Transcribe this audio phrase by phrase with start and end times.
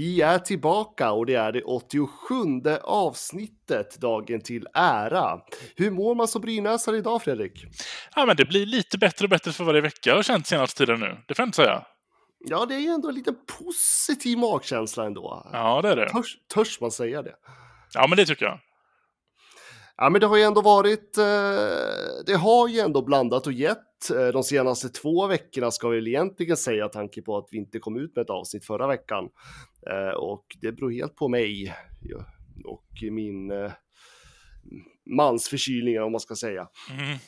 [0.00, 2.08] Vi är tillbaka och det är det 87
[2.82, 5.40] avsnittet, dagen till ära.
[5.76, 7.64] Hur mår man som brynäsare idag, Fredrik?
[8.16, 11.00] Ja, men det blir lite bättre och bättre för varje vecka har känt senaste tiden
[11.00, 11.16] nu.
[11.28, 11.84] Det får jag inte säga.
[12.38, 15.50] Ja, det är ju ändå en liten positiv magkänsla ändå.
[15.52, 16.08] Ja, det är det.
[16.08, 17.34] Törs, törs man säga det?
[17.94, 18.58] Ja, men det tycker jag.
[20.02, 21.24] Ja, men det har ju ändå varit, eh,
[22.26, 26.08] det har ju ändå blandat och gett eh, de senaste två veckorna ska vi väl
[26.08, 29.28] egentligen säga, tanke på att vi inte kom ut med ett avsnitt förra veckan.
[29.90, 31.74] Eh, och det beror helt på mig
[32.64, 33.52] och min
[35.16, 36.68] mansförkylningar om man ska säga.
[36.90, 37.18] Mm.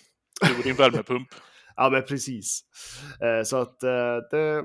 [0.41, 1.29] Du och din värmepump.
[1.77, 2.65] ja, men precis.
[3.45, 3.81] Så att
[4.31, 4.65] det,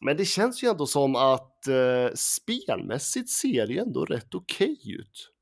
[0.00, 1.64] men det känns ju ändå som att
[2.14, 5.37] spelmässigt ser det ändå rätt okej okay ut.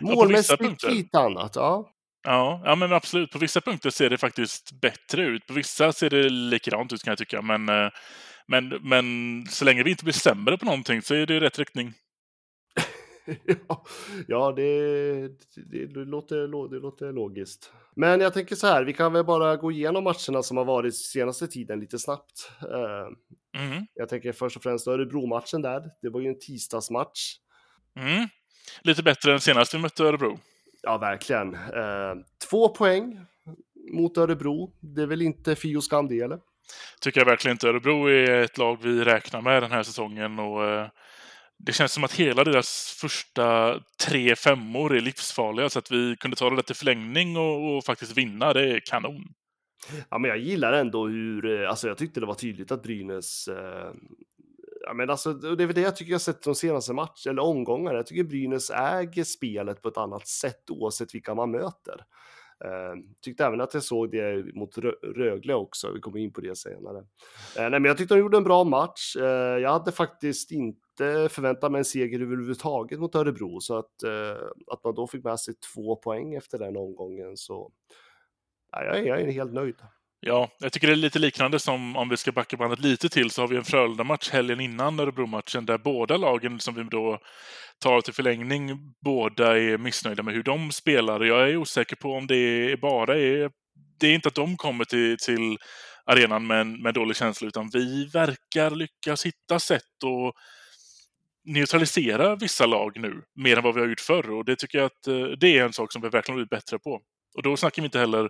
[0.00, 1.92] Målmässigt lite annat, ja.
[2.24, 3.30] Ja, ja, men absolut.
[3.30, 5.46] På vissa punkter ser det faktiskt bättre ut.
[5.46, 7.42] På vissa ser det likadant ut kan jag tycka.
[7.42, 7.90] Men, eh,
[8.46, 9.06] men, men
[9.50, 11.92] så länge vi inte blir sämre på någonting så är det i rätt riktning.
[14.26, 16.36] ja, det, det, det, låter,
[16.68, 17.72] det låter logiskt.
[17.96, 20.96] Men jag tänker så här, vi kan väl bara gå igenom matcherna som har varit
[20.96, 22.50] senaste tiden lite snabbt.
[22.62, 23.86] Eh, mm.
[23.94, 25.90] Jag tänker först och främst Örebro-matchen där.
[26.02, 27.36] Det var ju en tisdagsmatch.
[27.96, 28.28] Mm
[28.80, 30.38] lite bättre än senast vi mötte Örebro.
[30.82, 31.54] Ja, verkligen.
[31.54, 32.14] Eh,
[32.50, 33.20] två poäng
[33.92, 34.72] mot Örebro.
[34.80, 36.38] Det är väl inte och skam det, eller?
[37.00, 37.68] Tycker jag verkligen inte.
[37.68, 40.88] Örebro är ett lag vi räknar med den här säsongen och eh,
[41.58, 46.36] det känns som att hela deras första tre femmor är livsfarliga så att vi kunde
[46.36, 48.52] ta det till förlängning och, och faktiskt vinna.
[48.52, 49.34] Det är kanon.
[50.10, 53.48] Ja, men jag gillar ändå hur, eh, alltså jag tyckte det var tydligt att Brynäs
[53.48, 53.92] eh,
[54.86, 57.42] ja, men alltså, det är väl det jag tycker jag sett de senaste matcherna, eller
[57.42, 57.96] omgångarna.
[57.96, 62.04] Jag tycker Brynäs äger spelet på ett annat sätt oavsett vilka man möter.
[62.64, 66.58] Uh, tyckte även att jag såg det mot Rögle också, vi kommer in på det
[66.58, 66.98] senare.
[66.98, 67.04] Uh,
[67.56, 69.16] nej, men jag tyckte de gjorde en bra match.
[69.16, 69.24] Uh,
[69.58, 74.04] jag hade faktiskt inte förväntat mig en seger överhuvudtaget mot Örebro, så att,
[74.72, 77.72] att man då fick med sig två poäng efter den omgången så
[78.72, 79.76] jag, är, jag är helt nöjd.
[80.24, 83.30] Ja, jag tycker det är lite liknande som om vi ska backa bandet lite till
[83.30, 87.18] så har vi en Frölunda-match helgen innan Örebro-matchen där båda lagen som vi då
[87.78, 91.20] tar till förlängning, båda är missnöjda med hur de spelar.
[91.20, 93.50] Jag är osäker på om det bara är...
[94.00, 95.58] Det är inte att de kommer till, till
[96.04, 100.34] arenan med en med dålig känsla, utan vi verkar lyckas hitta sätt att
[101.44, 104.30] neutralisera vissa lag nu, mer än vad vi har gjort förr.
[104.30, 106.50] Och det tycker jag att eh, det är en sak som vi verkligen har blivit
[106.50, 107.00] bättre på.
[107.34, 108.28] Och då snackar vi inte heller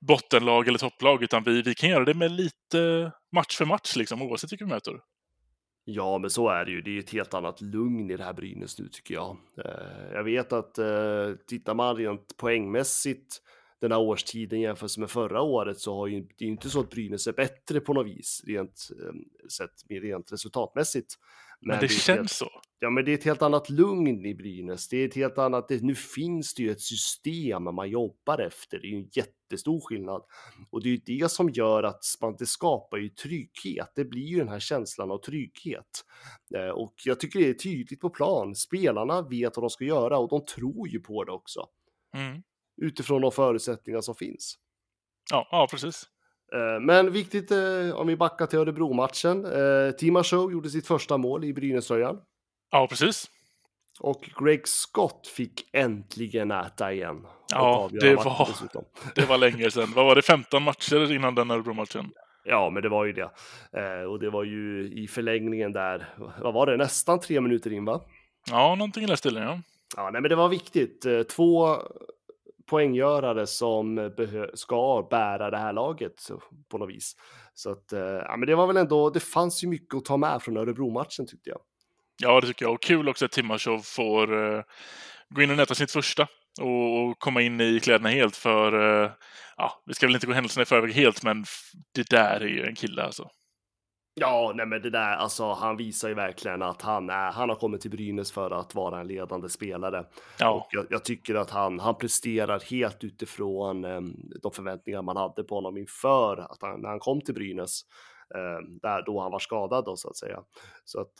[0.00, 4.22] bottenlag eller topplag, utan vi, vi kan göra det med lite match för match, liksom,
[4.22, 5.00] oavsett vilka vi möter.
[5.90, 6.80] Ja, men så är det ju.
[6.80, 9.36] Det är ett helt annat lugn i det här Brynäs nu tycker jag.
[9.64, 13.42] Eh, jag vet att eh, tittar man rent poängmässigt
[13.80, 16.90] den här årstiden jämfört med förra året så har ju det är inte så att
[16.90, 19.12] Brynäs är bättre på något vis rent eh,
[19.48, 21.14] sett rent resultatmässigt.
[21.60, 22.50] Men, det känns helt, så.
[22.80, 24.88] Ja, men det är ett helt annat lugn i Brynäs.
[24.88, 25.68] Det är ett helt annat.
[25.68, 28.78] Det, nu finns det ju ett system man jobbar efter.
[28.78, 30.22] Det är ju en jättestor skillnad
[30.70, 33.92] och det är ju det som gör att man det skapar ju trygghet.
[33.94, 36.04] Det blir ju den här känslan av trygghet
[36.54, 38.54] eh, och jag tycker det är tydligt på plan.
[38.54, 41.66] Spelarna vet vad de ska göra och de tror ju på det också.
[42.14, 42.42] Mm.
[42.82, 44.58] Utifrån de förutsättningar som finns.
[45.30, 46.08] Ja, ja precis.
[46.52, 49.44] Eh, men viktigt eh, om vi backar till Örebro-matchen.
[49.44, 52.20] Eh, Tima Show gjorde sitt första mål i Brynäströjan.
[52.70, 53.30] Ja, precis.
[54.00, 57.26] Och Greg Scott fick äntligen äta igen.
[57.50, 58.48] Ja, det var,
[59.14, 59.92] det var länge sedan.
[59.96, 62.10] Vad var det, 15 matcher innan den Örebro-matchen?
[62.44, 63.30] Ja, men det var ju det.
[64.06, 68.00] och det var ju i förlängningen där, vad var det, nästan tre minuter in va?
[68.50, 69.60] Ja, någonting i den stilen ja.
[69.96, 71.06] Ja, nej, men det var viktigt.
[71.28, 71.76] Två
[72.68, 74.04] poänggörare som eh,
[74.54, 76.28] ska bära det här laget
[76.70, 77.16] på något vis.
[77.54, 80.16] Så att, eh, ja, men det var väl ändå, det fanns ju mycket att ta
[80.16, 81.60] med från Örebro-matchen tyckte jag.
[82.22, 82.74] Ja, det tycker jag.
[82.74, 84.62] Och kul också att Timashov får uh,
[85.28, 86.26] gå in och näta sitt första
[86.60, 89.10] och, och, komma in i kläderna helt för, uh,
[89.56, 91.44] ja, vi ska väl inte gå händelserna i förväg helt, men
[91.94, 93.30] det där är ju en kille alltså.
[94.20, 97.56] Ja, nej men det där, alltså han visar ju verkligen att han är, han har
[97.56, 100.04] kommit till Brynäs för att vara en ledande spelare.
[100.38, 100.50] Ja.
[100.50, 105.44] Och jag, jag tycker att han, han presterar helt utifrån um, de förväntningar man hade
[105.44, 107.80] på honom inför att han, när han kom till Brynäs.
[108.82, 110.42] där då han var skadad då så att säga.
[110.84, 111.14] Så att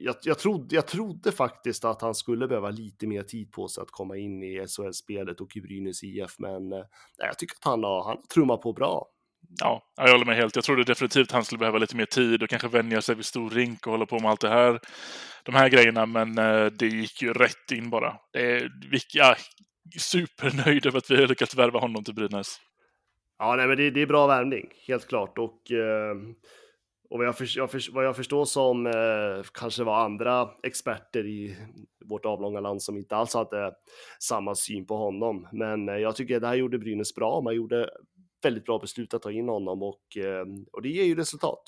[0.00, 3.82] jag, jag, trodde, jag trodde faktiskt att han skulle behöva lite mer tid på sig
[3.82, 6.84] att komma in i SHL-spelet och i Brynäs IF, men nej,
[7.18, 9.08] jag tycker att han har, han trummar på bra.
[9.60, 10.56] Ja, jag håller med helt.
[10.56, 13.50] Jag trodde definitivt han skulle behöva lite mer tid och kanske vänja sig vid stor
[13.50, 14.80] rink och hålla på med allt det här.
[15.44, 18.16] De här grejerna, men eh, det gick ju rätt in bara.
[18.32, 18.70] Det är,
[19.14, 19.38] jag är
[19.98, 22.60] supernöjd över att vi har lyckats värva honom till Brynäs.
[23.38, 25.38] Ja, nej, men det, det är bra värvning, helt klart.
[25.38, 26.14] Och, eh,
[27.10, 31.26] och vad, jag för, jag för, vad jag förstår som eh, kanske var andra experter
[31.26, 31.56] i
[32.04, 33.72] vårt avlånga land som inte alls hade
[34.22, 35.48] samma syn på honom.
[35.52, 37.40] Men eh, jag tycker det här gjorde Brynäs bra.
[37.40, 37.90] Man gjorde
[38.42, 41.62] väldigt bra beslut att ta in honom och, eh, och det ger ju resultat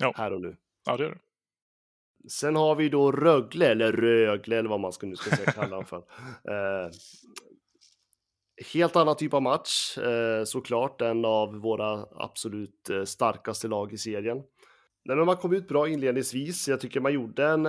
[0.00, 0.12] ja.
[0.16, 0.56] här och nu.
[0.86, 1.18] Ja, det gör det.
[2.28, 5.84] Sen har vi då Rögle, eller Rögle, eller vad man ska, nu ska säga, kalla
[5.84, 5.96] för.
[6.48, 6.90] Eh,
[8.72, 13.98] helt annan typ av match, eh, såklart, en av våra absolut eh, starkaste lag i
[13.98, 14.42] serien.
[15.04, 16.68] Nej, men man kom ut bra inledningsvis.
[16.68, 17.66] Jag tycker man gjorde en,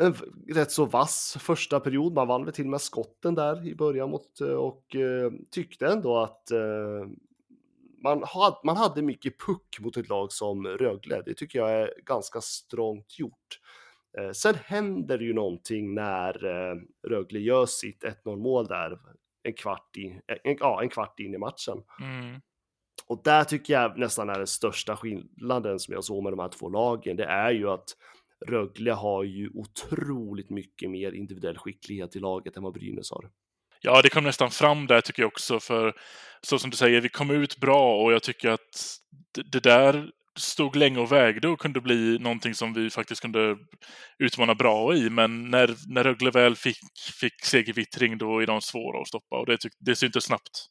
[0.00, 0.14] en
[0.48, 2.12] rätt så vass första period.
[2.12, 6.18] Man vann väl till och med skotten där i början mot, och eh, tyckte ändå
[6.18, 7.06] att eh,
[8.02, 11.22] man, had, man hade mycket puck mot ett lag som Rögle.
[11.22, 13.60] Det tycker jag är ganska strångt gjort.
[14.18, 16.76] Eh, sen händer ju någonting när eh,
[17.08, 18.98] Rögle gör sitt 1-0 mål där
[19.42, 21.82] en kvart, in, en, ja, en kvart in i matchen.
[22.00, 22.40] Mm.
[23.06, 26.48] Och där tycker jag nästan är den största skillnaden som jag såg med de här
[26.48, 27.16] två lagen.
[27.16, 27.96] Det är ju att
[28.46, 33.30] Rögle har ju otroligt mycket mer individuell skicklighet i laget än vad Brynäs har.
[33.80, 35.94] Ja, det kom nästan fram där tycker jag också, för
[36.42, 38.96] så som du säger, vi kom ut bra och jag tycker att
[39.52, 43.56] det där stod länge och vägde och kunde bli någonting som vi faktiskt kunde
[44.18, 45.10] utmana bra i.
[45.10, 46.78] Men när, när Rögle väl fick,
[47.20, 50.66] fick segervittring då är de svåra att stoppa och det, det syntes snabbt.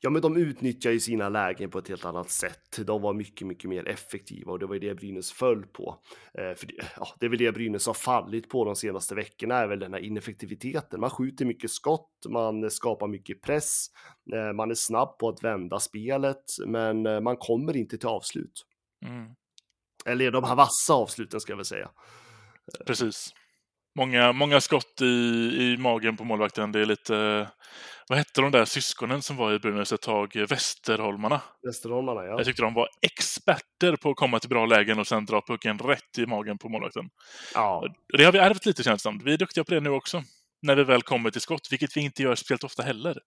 [0.00, 2.86] Ja, men de utnyttjar ju sina lägen på ett helt annat sätt.
[2.86, 5.98] De var mycket, mycket mer effektiva och det var ju det Brynäs föll på.
[6.38, 9.54] Eh, för det, ja, det är väl det Brynäs har fallit på de senaste veckorna,
[9.54, 11.00] är väl den här ineffektiviteten.
[11.00, 13.86] Man skjuter mycket skott, man skapar mycket press,
[14.34, 18.64] eh, man är snabb på att vända spelet, men eh, man kommer inte till avslut.
[19.06, 19.34] Mm.
[20.06, 21.90] Eller de här vassa avsluten ska jag väl säga.
[22.86, 23.34] Precis.
[23.96, 26.72] Många, många skott i, i magen på målvakten.
[26.72, 27.48] Det är lite
[28.08, 30.36] vad hette de där syskonen som var i Brynäs ett tag?
[30.48, 31.40] Västerholmarna.
[31.66, 32.30] Västerholmarna, ja.
[32.30, 35.78] Jag tyckte de var experter på att komma till bra lägen och sen dra pucken
[35.78, 37.04] rätt i magen på målvakten.
[37.54, 37.84] Ja.
[38.18, 39.06] Det har vi ärvt lite känns.
[39.24, 40.22] Vi är duktiga på det nu också.
[40.62, 43.18] När vi väl kommer till skott, vilket vi inte gör speciellt ofta heller.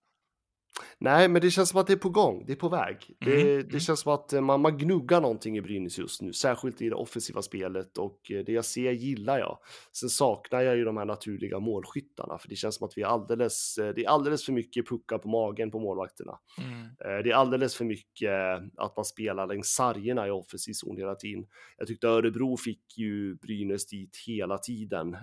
[0.98, 2.44] Nej, men det känns som att det är på gång.
[2.48, 2.98] Det är på väg.
[3.22, 3.36] Mm.
[3.36, 3.80] Det, det, mm.
[3.80, 6.96] känns som att eh, man, man gnuggar någonting i Brynäs just nu, särskilt i det
[6.96, 9.58] offensiva spelet och eh, det jag ser gillar jag.
[9.92, 13.08] Sen saknar jag ju de här naturliga målskyttarna, för det känns som att vi är
[13.08, 16.40] alldeles, eh, det är alldeles för mycket puckar på magen på målvakterna.
[16.58, 17.24] Mm.
[17.24, 18.32] Det är alldeles för mycket
[18.78, 21.46] att man spelar längs sargerna i offensiv zon hela tiden.
[21.78, 25.18] Jag tyckte Örebro fick ju Brynäs dit hela tiden.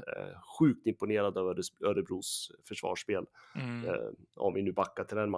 [0.59, 3.25] Sjukt imponerad över Örebros försvarsspel.
[3.55, 3.91] Mm.
[4.37, 5.38] Om vi nu backar till den matchen.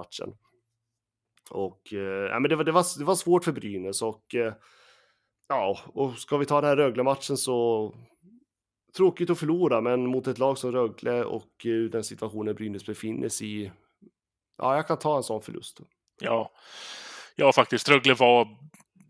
[1.51, 4.53] Och eh, men det, var, det, var, det var svårt för Brynäs och eh,
[5.49, 7.95] ja, och ska vi ta den här Rögle-matchen så
[8.97, 13.29] tråkigt att förlora, men mot ett lag som Rögle och eh, den situationen Brynäs befinner
[13.29, 13.73] sig i.
[14.59, 15.81] Ja, jag kan ta en sån förlust.
[16.21, 16.51] Ja,
[17.37, 17.89] ja faktiskt.
[17.89, 18.49] Rögle var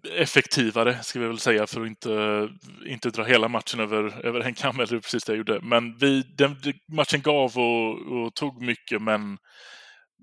[0.09, 2.49] effektivare, ska vi väl säga, för att inte,
[2.87, 5.61] inte dra hela matchen över, över en kam, eller precis det jag gjorde.
[5.63, 6.57] Men vi, den,
[6.89, 9.39] matchen gav och, och tog mycket, men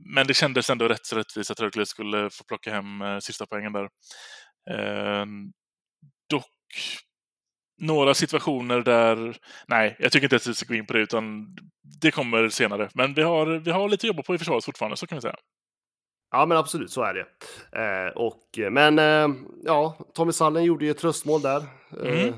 [0.06, 3.46] men det kändes ändå rätt så rättvist att Rögle skulle få plocka hem eh, sista
[3.46, 3.89] poängen där.
[4.70, 5.25] Eh,
[6.30, 6.46] dock
[7.82, 9.38] några situationer där,
[9.68, 11.56] nej, jag tycker inte att vi ska gå in på det, utan
[12.01, 12.89] det kommer senare.
[12.94, 15.22] Men vi har, vi har lite att jobba på i försvaret fortfarande, så kan vi
[15.22, 15.36] säga.
[16.32, 17.25] Ja, men absolut, så är det.
[17.82, 19.27] Eh, och, men eh,
[19.63, 21.63] ja, Tommy Sallen gjorde ju ett tröstmål där.
[22.04, 22.34] Mm.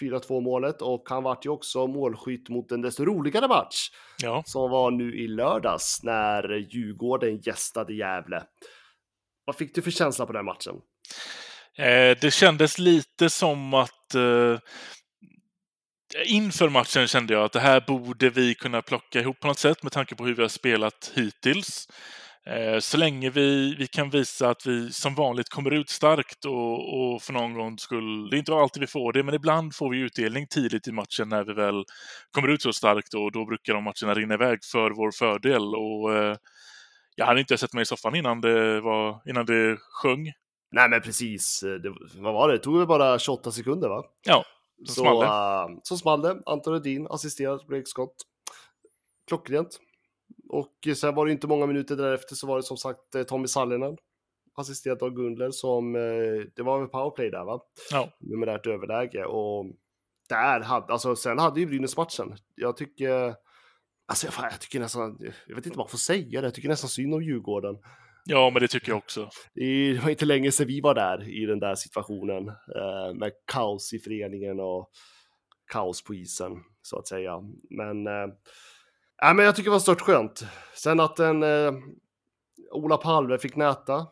[0.00, 3.90] 4-2 målet och han vart ju också målskytt mot en desto roligare match
[4.22, 4.42] ja.
[4.46, 8.42] som var nu i lördags när Djurgården gästade Gävle.
[9.44, 10.74] Vad fick du för känsla på den matchen?
[11.78, 14.58] Eh, det kändes lite som att eh,
[16.26, 19.82] inför matchen kände jag att det här borde vi kunna plocka ihop på något sätt
[19.82, 21.88] med tanke på hur vi har spelat hittills.
[22.50, 26.94] Eh, så länge vi, vi kan visa att vi som vanligt kommer ut starkt och,
[26.94, 29.90] och för någon gång skull, det är inte alltid vi får det, men ibland får
[29.90, 31.84] vi utdelning tidigt i matchen när vi väl
[32.30, 35.74] kommer ut så starkt och då brukar de matcherna rinna iväg för vår fördel.
[35.74, 36.36] Och, eh,
[37.16, 40.32] jag hade inte sett mig i soffan innan det, var, innan det sjöng.
[40.70, 42.54] Nej men precis, det, vad var det?
[42.54, 44.04] Det tog väl bara 28 sekunder va?
[44.26, 44.44] Ja,
[44.84, 45.26] så small det.
[45.26, 46.42] Uh, så small det.
[46.46, 48.14] Anton Rudin assisterat Blake Scott.
[49.28, 49.80] Klockrent.
[50.48, 53.46] Och sen var det inte många minuter därefter så var det som sagt eh, Tommy
[53.46, 53.96] Sallinen
[54.56, 57.60] assisterat av Gundler som, eh, det var väl powerplay där va?
[57.90, 58.08] Ja.
[58.20, 59.66] Numerärt överläge och
[60.28, 62.36] där hade, alltså sen hade ju Brynäs matchen.
[62.54, 63.34] Jag tycker,
[64.06, 66.68] alltså jag, jag tycker nästan, jag vet inte vad man får säga det, jag tycker
[66.68, 67.76] nästan synd om Djurgården.
[68.24, 69.30] ja, men det tycker jag också.
[69.54, 73.92] Det var inte länge sedan vi var där i den där situationen eh, med kaos
[73.92, 74.90] i föreningen och
[75.72, 77.40] kaos på isen så att säga.
[77.70, 78.06] Men,
[79.18, 80.44] ja, men jag tycker det var stört skönt.
[80.74, 81.72] Sen att en eh,
[82.72, 84.06] Ola Palme fick näta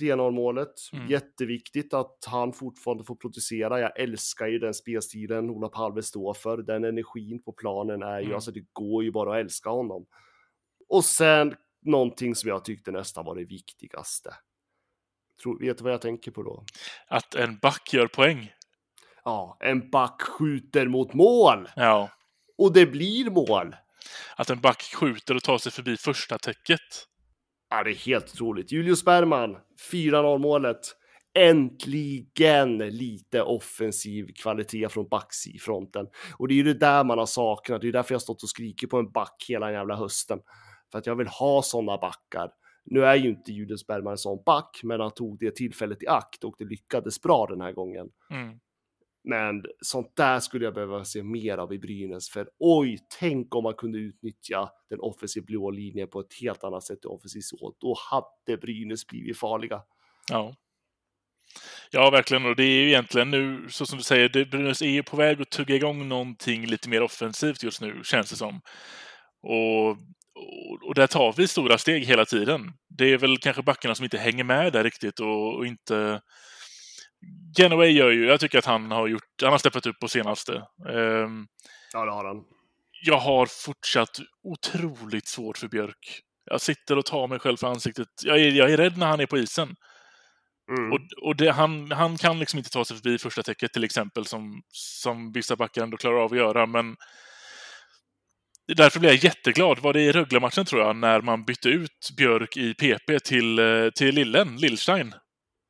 [0.00, 0.72] 3-0 målet.
[0.92, 1.06] Mm.
[1.06, 3.80] Jätteviktigt att han fortfarande får producera.
[3.80, 6.58] Jag älskar ju den spelstilen Ola Palme står för.
[6.58, 8.34] Den energin på planen är ju, Mm.
[8.34, 10.06] alltså det går ju bara att älska honom.
[10.88, 14.34] Och sen någonting som jag tyckte nästan var det viktigaste.
[15.42, 16.64] Tror, vet du vad jag tänker på då?
[17.08, 18.52] Att en back gör poäng.
[19.24, 22.10] Ja, en back skjuter mot mål Ja.
[22.58, 23.76] och det blir mål.
[24.36, 26.80] Att en back skjuter och tar sig förbi första täcket.
[27.70, 28.72] Ja, det är helt otroligt.
[28.72, 29.56] Julius Bergman,
[29.92, 30.80] 4-0 målet.
[31.38, 36.06] Äntligen lite offensiv kvalitet från backsifronten.
[36.38, 37.80] Och det är ju det där man har saknat.
[37.80, 40.38] Det är därför jag har stått och skrikit på en back hela jävla hösten.
[40.92, 42.50] För att jag vill ha sådana backar.
[42.84, 46.08] Nu är ju inte Julius Bergman en sån back, men han tog det tillfället i
[46.08, 48.08] akt och det lyckades bra den här gången.
[48.30, 48.60] Mm.
[49.24, 53.62] Men sånt där skulle jag behöva se mer av i Brynäs, för oj, tänk om
[53.62, 57.74] man kunde utnyttja den offensiva blå linjen på ett helt annat sätt i offensiv så.
[57.80, 59.82] Då hade Brynäs blivit farliga.
[60.30, 60.54] Ja.
[61.90, 62.46] Ja, verkligen.
[62.46, 65.16] Och det är ju egentligen nu, så som du säger, det, Brynäs är ju på
[65.16, 68.60] väg att tugga igång någonting lite mer offensivt just nu, känns det som.
[69.42, 72.72] Och, och, och där tar vi stora steg hela tiden.
[72.88, 76.20] Det är väl kanske backarna som inte hänger med där riktigt och, och inte...
[77.58, 80.52] Genoway gör ju, jag tycker att han har gjort, han har steppat upp på senaste.
[80.90, 81.46] Ehm,
[81.92, 82.44] Ja, det har han.
[83.04, 86.20] jag har fortsatt otroligt svårt för Björk.
[86.50, 88.08] Jag sitter och tar mig själv för ansiktet.
[88.24, 89.74] Jag är, jag är rädd när han är på isen.
[90.78, 90.92] Mm.
[90.92, 94.26] Och, och det, han, han kan liksom inte ta sig förbi första täcket till exempel,
[94.26, 96.66] som, som vissa backar ändå klarar av att göra.
[96.66, 96.96] Men
[98.76, 99.78] därför blev jag jätteglad.
[99.78, 103.90] Var det i Rögle-matchen, tror jag, när man bytte ut Björk i PP till, eh,
[103.90, 105.14] till Lillen, Lillstein.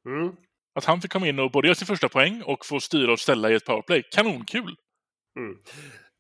[0.08, 0.32] Mm.
[0.75, 3.21] Att han fick komma in och både göra sin första poäng och få styra och
[3.21, 4.02] ställa i ett powerplay.
[4.11, 4.76] Kanonkul!
[5.38, 5.57] Mm.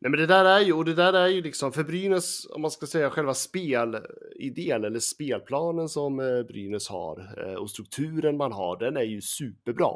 [0.00, 2.62] Nej, men det där är ju, och det där är ju liksom, för Brynäs, om
[2.62, 8.52] man ska säga själva spelidén eller spelplanen som eh, Brynäs har eh, och strukturen man
[8.52, 9.92] har, den är ju superbra.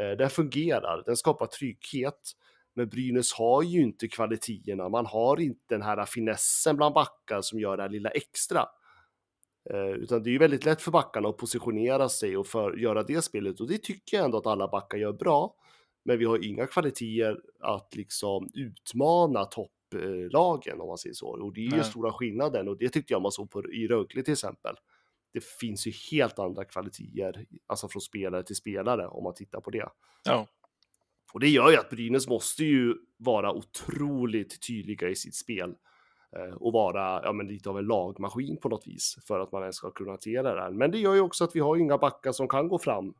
[0.00, 2.20] Eh, den fungerar, den skapar trygghet.
[2.74, 7.60] Men Brynäs har ju inte kvaliteterna, man har inte den här finessen bland backar som
[7.60, 8.64] gör det här lilla extra.
[9.70, 13.02] Eh, utan det är ju väldigt lätt för backarna att positionera sig och för, göra
[13.02, 15.54] det spelet och det tycker jag ändå att alla backar gör bra.
[16.04, 21.26] Men vi har inga kvaliteter att liksom utmana topplagen om man säger så.
[21.28, 21.84] Och det är ju Nej.
[21.84, 24.74] stora skillnaden och det tyckte jag man såg på, i Rögle till exempel.
[25.32, 29.70] Det finns ju helt andra kvaliteter, alltså från spelare till spelare om man tittar på
[29.70, 29.88] det.
[30.24, 30.46] Ja,
[31.32, 35.74] Och det gör ju att Brynäs måste ju vara otroligt tydliga i sitt spel
[36.56, 39.76] och vara ja, men lite av en lagmaskin på något vis för att man ens
[39.76, 40.70] ska kunna hantera det här.
[40.70, 43.14] Men det gör ju också att vi har inga backar som kan gå fram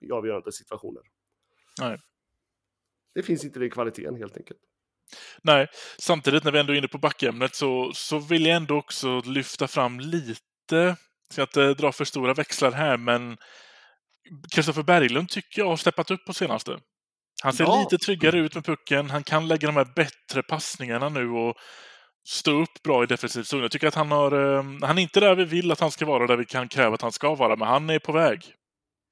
[0.00, 1.02] i avgörande situationer.
[1.80, 2.00] Nej.
[3.14, 4.60] Det finns inte den kvaliteten helt enkelt.
[5.42, 5.66] Nej,
[5.98, 9.68] samtidigt när vi ändå är inne på backämnet så, så vill jag ändå också lyfta
[9.68, 10.96] fram lite,
[11.30, 13.36] ska inte dra för stora växlar här, men
[14.54, 16.80] Kristoffer Berglund tycker jag har steppat upp på senaste.
[17.42, 17.80] Han ser Ja.
[17.80, 21.56] lite tryggare ut med pucken, han kan lägga de här bättre passningarna nu och
[22.28, 23.60] stå upp bra i defensiv zon.
[23.60, 26.06] Jag tycker att han har, eh, han är inte där vi vill att han ska
[26.06, 28.54] vara, där vi kan kräva att han ska vara, men han är på väg.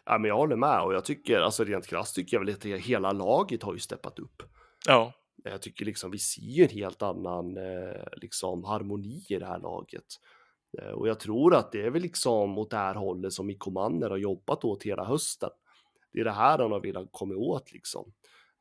[0.04, 2.80] Ja, men jag håller med och jag tycker, alltså rent krasst tycker jag väl att
[2.82, 4.42] hela laget har ju steppat upp.
[4.86, 5.12] Ja,
[5.44, 9.58] Jag tycker liksom vi ser ju en helt annan eh, liksom harmoni i det här
[9.58, 10.04] laget.
[10.78, 13.70] Eh, och jag tror att det är väl liksom åt det här hållet som Mikko
[13.70, 15.50] Manner har jobbat åt hela hösten.
[16.12, 18.12] Det är det här han har velat komma åt liksom.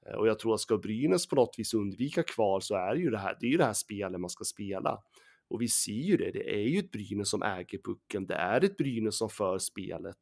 [0.09, 3.01] Eh, och jag tror att ska Brynäs på något vis undvika kval så är det
[3.01, 4.99] ju det här, det är ju det här spelet man ska spela.
[5.47, 8.63] Och vi ser ju det, det är ju ett Brynäs som äger pucken, det är
[8.63, 10.17] ett Brynäs som för spelet.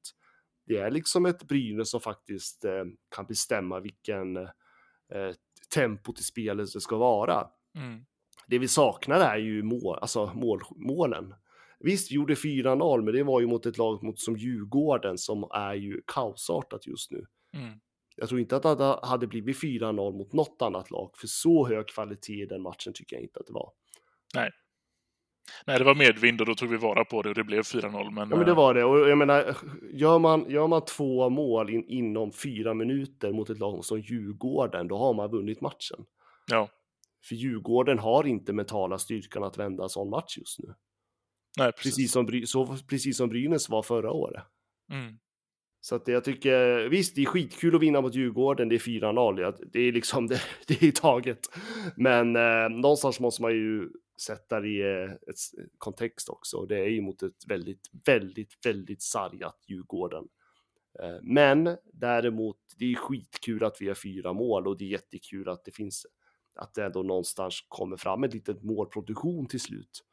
[0.66, 2.84] Det är liksom ett Brynäs som faktiskt eh,
[3.16, 5.32] kan bestämma vilken eh,
[5.74, 7.48] tempot i spelet det ska vara.
[7.76, 8.06] mm.
[8.48, 11.34] Det vi saknar är ju mål, alltså mål, målen.
[11.80, 15.44] Visst, vi gjorde 4-0, men det var ju mot ett lag mot, som Djurgården som
[15.52, 17.26] är ju kaosartat just nu.
[17.54, 17.80] Mm.
[18.16, 21.88] Jag tror inte att det hade blivit 4-0 mot något annat lag, för så hög
[21.88, 23.72] kvalitet i den matchen tycker jag inte att det var.
[25.66, 28.12] Nej, det var medvind och då tog vi vara på det och det blev 4-0.
[28.12, 28.84] Men, Ja, men det eh, var det.
[28.84, 29.56] Och jag menar,
[29.94, 34.88] gör man, gör man två mål in, inom fyra minuter mot ett lag som Djurgården,
[34.88, 36.06] då har man vunnit matchen.
[36.52, 36.70] Ja,
[37.28, 40.74] För Djurgården har inte mentala styrkan att vända en sån match just nu.
[41.58, 41.96] nej, precis.
[41.96, 44.44] Precis som, så, precis som Brynäs var förra året.
[44.92, 45.18] Mm.
[45.86, 49.68] Så att jag tycker, visst, det är skitkul att vinna mot Djurgården, det är 4-0,
[49.72, 51.40] det är liksom, det, det är taget.
[51.96, 53.90] Men eh, någonstans måste man ju
[54.22, 56.66] sätta det i eh, ett kontext också.
[56.66, 60.28] Det är ju mot ett väldigt, väldigt, väldigt sargat Djurgården.
[61.00, 65.50] Eh, men däremot, det är skitkul att vi har fyra mål och det är jättekul
[65.50, 66.06] att det finns,
[66.56, 70.04] att det ändå någonstans kommer fram ett litet målproduktion till slut.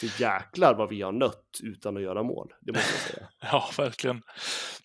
[0.00, 3.28] För jäklar vad vi har nött utan att göra mål, det måste jag säga.
[3.52, 4.22] Ja, verkligen.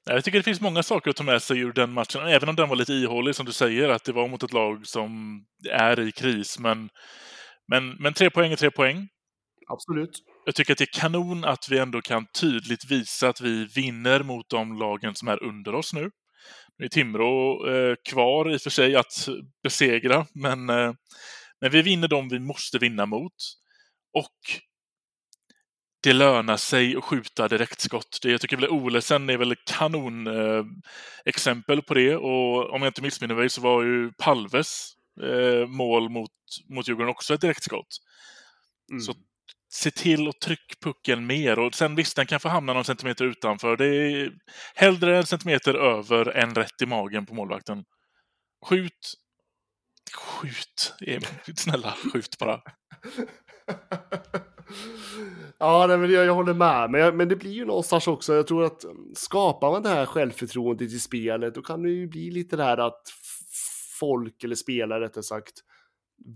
[0.06, 2.56] Jag tycker det finns många saker att ta med sig ur den matchen, även om
[2.56, 6.00] den var lite ihålig som du säger, att det var mot ett lag som är
[6.00, 6.60] i kris.
[6.60, 6.90] Men,
[7.68, 9.08] men, men tre poäng är tre poäng.
[9.70, 10.24] Absolut.
[10.46, 14.24] Jag tycker att det är kanon att vi ändå kan tydligt visa att vi vinner
[14.24, 16.12] mot de lagen som är under oss nu.
[16.78, 19.30] Nu är Timrå eh, kvar i och för sig att
[19.64, 20.94] besegra, men, eh,
[21.62, 23.34] men vi vinner de vi måste vinna mot.
[24.14, 24.62] Och
[26.08, 28.20] det lönar sig att skjuta direktskott.
[28.22, 30.66] Det, jag tycker väl Olesen är väl kanon eh,
[31.26, 36.10] exempel på det och om jag inte missminner mig så var ju Palves eh, mål
[36.10, 36.32] mot,
[36.70, 37.88] mot Djurgården också ett direktskott.
[38.92, 39.02] Mm.
[39.02, 39.14] Så
[39.70, 43.26] se till att tryck pucken mer och sen visst, den kan få hamna någon centimeter
[43.26, 43.78] utanför.
[43.78, 44.32] Det är
[44.76, 47.84] hellre en centimeter över än rätt i magen på målvakten.
[48.66, 49.14] Skjut.
[50.14, 50.94] Skjut.
[51.58, 52.62] Snälla, skjut bara.
[55.60, 56.92] Ja, nej, men jag, jag håller med.
[56.92, 59.90] Men, jag, men det blir ju någonstans också, jag tror att mm, skapar man det
[59.90, 63.02] här självförtroendet i spelet, då kan det ju bli lite det här att
[64.00, 65.54] folk, eller spelare rättare sagt,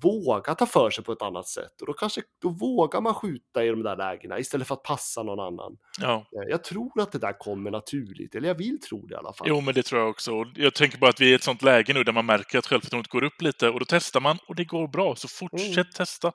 [0.04, 1.82] våga ta för sig på ett annat sätt.
[1.82, 5.24] Och då kanske, då vågar man skjuta i de där lägena istället för att passa
[5.24, 5.78] någon annan.
[6.02, 6.14] Ja.
[6.16, 9.34] Eh, jag tror att det där kommer naturligt, eller jag vill tro det i alla
[9.34, 9.48] fall.
[9.48, 10.32] Jo, men det tror jag också.
[10.56, 12.68] Jag tänker bara att vi är i ett sånt läge nu där man märker att
[12.68, 15.86] självförtroendet går upp lite och då testar man och det går bra, så fortsätt mm.
[15.96, 16.32] testa.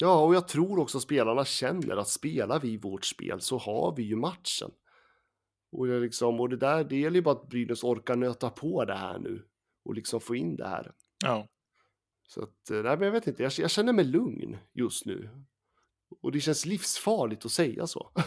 [0.00, 4.02] Ja, och jag tror också spelarna känner att spelar vi vårt spel så har vi
[4.02, 4.70] ju matchen.
[5.72, 8.84] Och det, liksom, och det där, det gäller ju bara att Brynäs orkar nöta på
[8.84, 9.44] det här nu
[9.84, 10.92] och liksom få in det här.
[11.24, 11.48] Ja.
[12.28, 15.30] Så att, eh, nej, men jag vet inte, jag, jag känner mig lugn just nu.
[16.22, 18.10] Och det känns livsfarligt att säga så.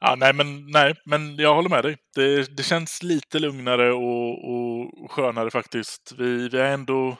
[0.00, 1.96] ja, nej, men, nej, men jag håller med dig.
[2.14, 6.14] Det, det känns lite lugnare och, och skönare faktiskt.
[6.18, 7.16] Vi, vi har ändå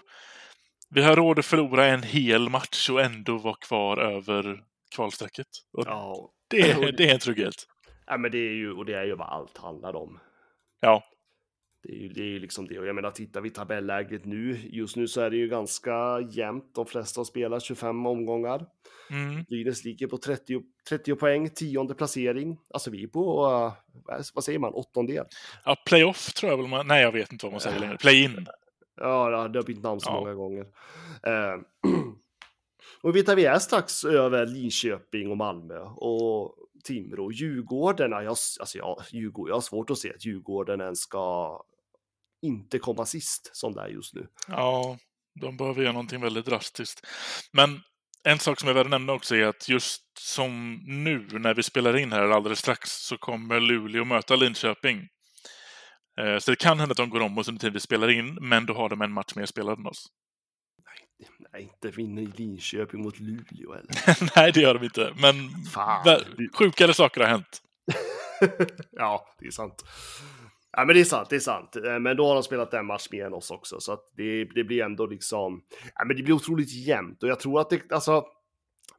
[0.95, 5.47] vi har råd att förlora en hel match och ändå vara kvar över kvalstrecket.
[5.73, 6.33] Ja.
[6.51, 7.55] det, det är en trygghet.
[8.07, 10.19] Ja, men det är ju, och det är ju vad allt handlar om.
[10.81, 11.05] Ja.
[11.83, 12.79] Det är ju det är liksom det.
[12.79, 16.75] Och jag menar, tittar vi tabelläget nu, just nu så är det ju ganska jämnt.
[16.75, 18.67] De flesta har spelat 25 omgångar.
[19.11, 19.45] Mm.
[19.45, 22.59] Brynäs ligger på 30, 30 poäng, tionde placering.
[22.75, 23.73] Alltså vi är på, uh,
[24.35, 25.25] vad säger man, åttondel.
[25.65, 27.97] Ja, playoff tror jag väl man, nej jag vet inte vad man säger längre.
[27.97, 28.47] Play-in.
[28.97, 30.15] Ja, det har bytt namn så ja.
[30.15, 30.67] många gånger.
[31.23, 31.55] Eh,
[33.03, 37.33] och vet att vi är strax över Linköping och Malmö och Timrå.
[37.33, 41.59] Djurgården, jag, alltså jag, Djurgården, jag har svårt att se att Djurgården ens ska
[42.43, 44.27] inte komma sist som det är just nu.
[44.49, 44.99] Ja,
[45.41, 47.07] de behöver göra någonting väldigt drastiskt.
[47.53, 47.81] Men
[48.25, 51.63] en sak som är värd att nämna också är att just som nu när vi
[51.63, 55.09] spelar in här alldeles strax så kommer Luleå möta Linköping.
[56.21, 58.39] Eh, så det kan hända att de går om oss under tiden vi spelar in,
[58.41, 60.07] men då har de en match mer spelad än oss.
[60.87, 64.37] Nej, nej inte vinner Linköping mot Luleå eller?
[64.37, 65.15] nej, det gör de inte.
[65.21, 65.35] Men
[65.73, 66.21] Fan.
[66.53, 67.63] sjukare saker har hänt.
[68.91, 69.85] ja, det är sant.
[70.77, 71.77] Ja, men det är sant, det är sant.
[71.77, 74.45] Eh, men då har de spelat en match mer än oss också, så att det,
[74.45, 75.63] det blir ändå liksom.
[75.95, 78.25] Ja, men det blir otroligt jämnt och jag tror att det, alltså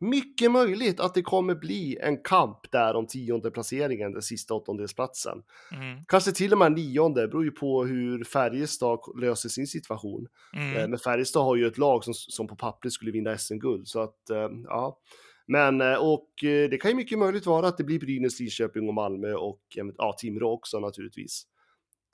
[0.04, 5.44] mycket möjligt att det kommer bli en kamp där om tionde placeringen, den sista åttondelsplatsen.
[5.72, 6.06] Mm.
[6.08, 10.28] Kanske till och med nionde, beror ju på hur Färjestad löser sin situation.
[10.56, 10.78] Mm.
[10.78, 14.02] Eh, men Färjestad har ju ett lag som, som på pappret skulle vinna SM-guld, så
[14.02, 15.00] att eh, ja.
[15.48, 18.94] Men eh, och det kan ju mycket möjligt vara att det blir Brynäs, Linköping och
[18.94, 19.62] Malmö och
[19.98, 21.44] ja, Timrå också naturligtvis.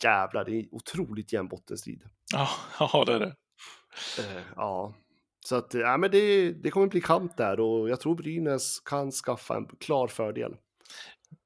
[0.04, 2.04] Jävlar, det är otroligt jämn bottenstrid.
[2.34, 3.36] Ja, det är det.
[4.56, 4.96] Ja,
[5.50, 9.12] så att, ja, men det, det kommer bli kamp där och jag tror Brynäs kan
[9.12, 10.56] skaffa en klar fördel.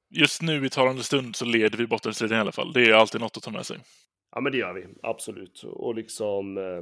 [0.10, 2.74] Just nu i talande stund så leder vi bottenstriden i alla fall.
[2.74, 3.80] Det är alltid något att ta med sig.
[4.36, 5.64] Ja, men det gör vi absolut.
[5.64, 6.82] Och liksom, eh,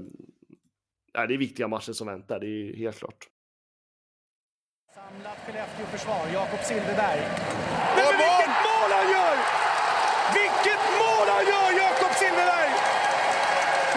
[1.14, 3.28] ja, det är viktiga matcher som väntar, det är helt klart.
[4.96, 7.22] Samlat Skellefteå-försvar, Jakob Silfverberg.
[7.98, 9.36] Men vilket mål han gör!
[10.40, 12.72] Vilket mål han gör, Jakob Silfverberg!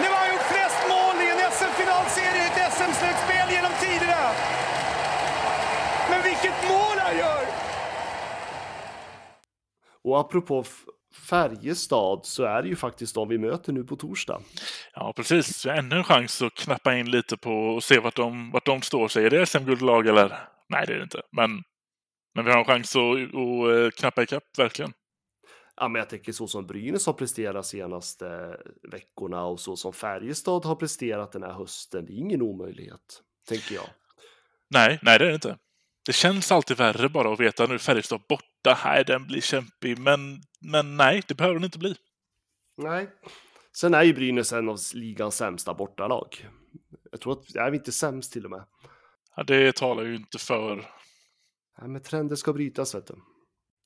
[0.01, 4.23] Nu har han gjort flest mål i en SM-finalserie i ett SM-slutspel genom tiderna.
[6.09, 7.45] Men vilket mål han gör!
[10.03, 10.65] Och apropå
[11.29, 14.41] Färjestad så är det ju faktiskt de vi möter nu på torsdag.
[14.93, 15.65] Ja, precis.
[15.65, 19.07] Ännu en chans att knappa in lite på och se vart de, vart de står
[19.07, 19.25] sig.
[19.25, 20.29] Är det SM-guldlag eller?
[20.69, 21.21] Nej, det är det inte.
[21.31, 21.63] Men
[22.35, 24.93] Men vi har en chans att, att eh, knappa ikapp, verkligen.
[25.77, 28.57] Ja, men jag tänker så som Brynäs har presterat senaste
[28.91, 32.05] veckorna och så som Färjestad har presterat den här hösten.
[32.05, 33.85] Det är ingen omöjlighet, tänker jag.
[34.69, 35.57] Nej, nej det är det inte.
[36.05, 38.77] Det känns alltid värre bara att veta nu Färjestad borta.
[38.85, 39.99] Nej, den blir kämpig.
[39.99, 41.95] Men, men nej, det behöver den inte bli.
[42.77, 43.09] Nej.
[43.77, 46.49] Sen är ju Brynäs en av ligans sämsta bortalag.
[47.11, 48.63] Jag tror att, är vi inte sämst till och med?
[49.35, 50.75] Ja, det talar ju inte för...
[51.79, 53.13] Nej, men trender ska brytas, vet du.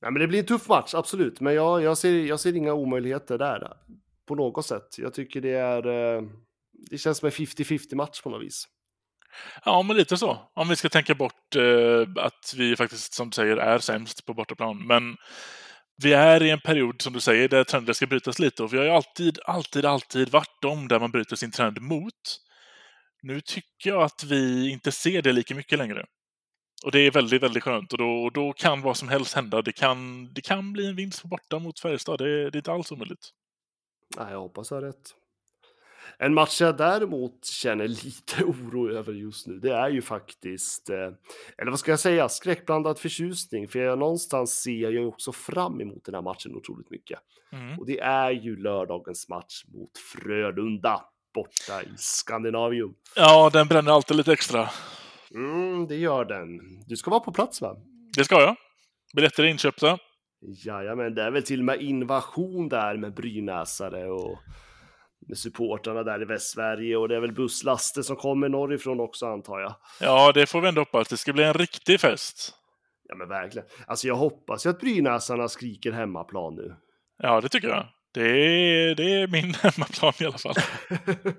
[0.01, 1.39] Nej, men det blir en tuff match, absolut.
[1.39, 3.77] Men jag, jag, ser, jag ser inga omöjligheter där.
[4.25, 4.97] På något sätt.
[4.97, 5.87] Jag tycker det är...
[6.17, 6.23] eh,
[6.89, 8.67] Det känns som en 50-50 match på något vis.
[9.65, 10.49] Ja, men lite så.
[10.53, 14.33] Om vi ska tänka bort eh, att vi faktiskt, som du säger, är sämst på
[14.33, 14.87] bortaplan.
[14.87, 15.17] Men
[16.03, 18.63] vi är i en period, som du säger, där trender ska brytas lite.
[18.63, 22.13] Och vi har ju alltid, alltid, alltid varit de där man bryter sin trend mot.
[23.21, 26.05] Nu tycker jag att vi inte ser det lika mycket längre.
[26.85, 27.91] Och det är väldigt, väldigt skönt.
[27.91, 29.61] Och då, och då kan vad som helst hända.
[29.61, 32.17] Det kan, det kan bli en vinst på borta mot Färjestad.
[32.17, 33.29] Det, det är inte alls omöjligt.
[34.17, 35.15] Nej, jag hoppas jag har rätt.
[36.17, 41.11] En match jag däremot känner lite oro över just nu, det är ju faktiskt, eh,
[41.57, 43.67] eller vad ska jag säga, skräckblandad förtjusning.
[43.67, 47.19] För jag någonstans ser jag ju också fram emot den här matchen otroligt mycket.
[47.51, 47.79] Mm.
[47.79, 51.01] Och det är ju lördagens match mot Frölunda
[51.33, 52.93] borta i Skandinavium.
[53.15, 54.69] Ja, den bränner alltid lite extra.
[55.31, 56.59] Mm, det gör den.
[56.85, 57.75] Du ska vara på plats va?
[58.17, 58.55] Det ska jag.
[59.15, 59.97] Biljetter är inköpta.
[60.41, 64.37] Jajamän, det är väl till och med invasion där med brynäsare och
[65.29, 69.59] med supportrarna där i Västsverige och det är väl busslaster som kommer norrifrån också antar
[69.59, 69.75] jag.
[70.01, 71.07] Ja, det får vi ändå hoppas.
[71.07, 72.53] Det ska bli en riktig fest.
[73.09, 73.67] Ja men verkligen.
[73.87, 76.75] Alltså jag hoppas ju att brynäsarna skriker hemmaplan nu.
[77.17, 77.87] Ja, det tycker jag.
[78.13, 80.55] Det är, det är min hemmaplan i alla fall.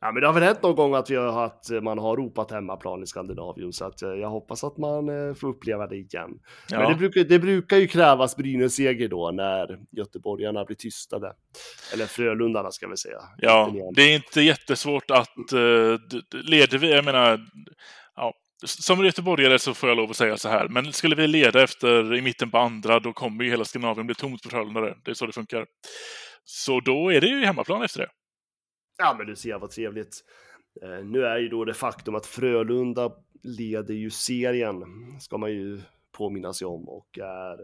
[0.00, 2.50] ja men det har väl hänt någon gång att vi har haft, man har ropat
[2.50, 6.30] hemmaplan i Skandinavium så att eh, jag hoppas att man eh, får uppleva det igen.
[6.70, 11.32] Men det Ja, brukar, det brukar ju krävas Brynäs-seger då när göteborgarna blir tystade.
[11.92, 13.20] Eller Frölundarna ska vi säga.
[13.38, 15.98] ja det är inte jättesvårt att uh,
[16.32, 17.40] leder vi, jag menar,
[18.16, 18.34] ja,
[18.64, 22.14] som göteborgare så får jag lov att säga så här, men skulle vi leda efter
[22.14, 24.80] i mitten på andra, då kommer ju hela Skandinavien bli tomt på Frölunda.
[24.80, 25.66] Det är så det funkar.
[26.44, 28.08] Så då är det ju hemmaplan efter det.
[28.98, 30.24] Ja, men du ser vad trevligt.
[30.82, 34.84] Eh, nu är ju då det faktum att Frölunda leder ju serien,
[35.20, 35.80] ska man ju
[36.12, 37.58] påminna sig om och är,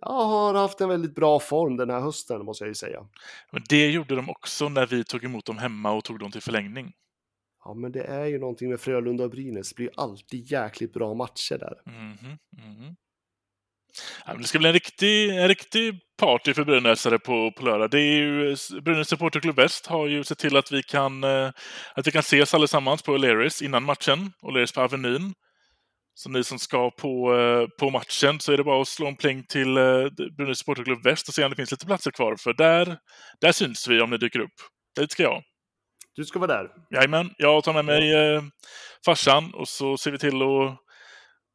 [0.00, 3.06] ja, har haft en väldigt bra form den här hösten måste jag ju säga.
[3.52, 6.42] Men det gjorde de också när vi tog emot dem hemma och tog dem till
[6.42, 6.92] förlängning.
[7.64, 9.68] Ja, men det är ju någonting med Frölunda och Brynäs.
[9.68, 11.82] Det blir alltid jäkligt bra matcher där.
[11.86, 12.96] Mhm, mhm.
[12.96, 12.96] Ja, men
[14.38, 17.90] det ska bli en riktig, en riktig party för brynäsare på, på lördag.
[17.90, 21.50] Det är ju, Brynäs Supporterklubb Väst har ju sett till att vi kan, eh,
[21.94, 24.32] att vi kan ses allesammans på O'Learys innan matchen.
[24.42, 25.34] O'Learys på Avenyn.
[26.14, 29.16] Så ni som ska på, eh, på matchen så är det bara att slå en
[29.16, 32.36] pling till eh, Brynäs Supporterklubb Väst och se om det finns lite platser kvar.
[32.36, 32.98] För där,
[33.40, 34.54] där syns vi om ni dyker upp.
[34.96, 35.42] Dit ska jag.
[36.16, 36.68] Du ska vara där.
[36.90, 38.42] Jajamän, jag tar med mig eh,
[39.04, 40.78] farsan och så ser vi till att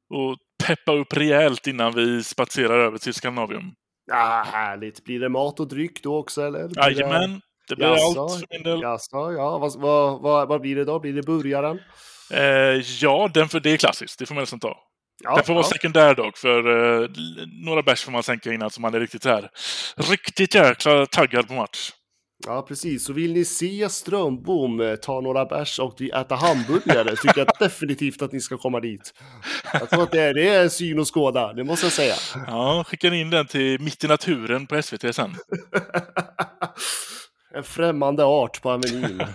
[0.09, 3.73] och peppa upp rejält innan vi spatserar över till Skandinavium.
[4.11, 5.03] Ja, härligt.
[5.03, 6.67] Blir det mat och dryck då också eller?
[6.67, 8.81] Det- Jajamän, det blir Jaså, allt för min del.
[8.81, 9.57] Jaså, ja.
[9.57, 10.99] Vad, vad, vad, vad blir det då?
[10.99, 11.79] Blir det burgaren?
[12.31, 14.19] Eh, ja, den för, det är klassiskt.
[14.19, 14.77] Det får man nästan ta.
[15.23, 15.69] Ja, den får vara ja.
[15.69, 16.59] sekundär dock, för
[17.03, 17.09] eh,
[17.65, 19.49] några bärs får man sänka innan så man är riktigt här
[19.97, 21.91] riktigt jäkla taggad på match.
[22.43, 23.05] Ja, precis.
[23.05, 28.21] Så vill ni se Strömbom eh, ta några bärs och äta hamburgare tycker jag definitivt
[28.21, 29.13] att ni ska komma dit.
[29.73, 32.15] Jag tror att det är, det är syn och skåda, det måste jag säga.
[32.47, 35.31] Ja, skickar in den till Mitt i naturen på SVT sen.
[37.53, 39.21] en främmande art på Avenyn.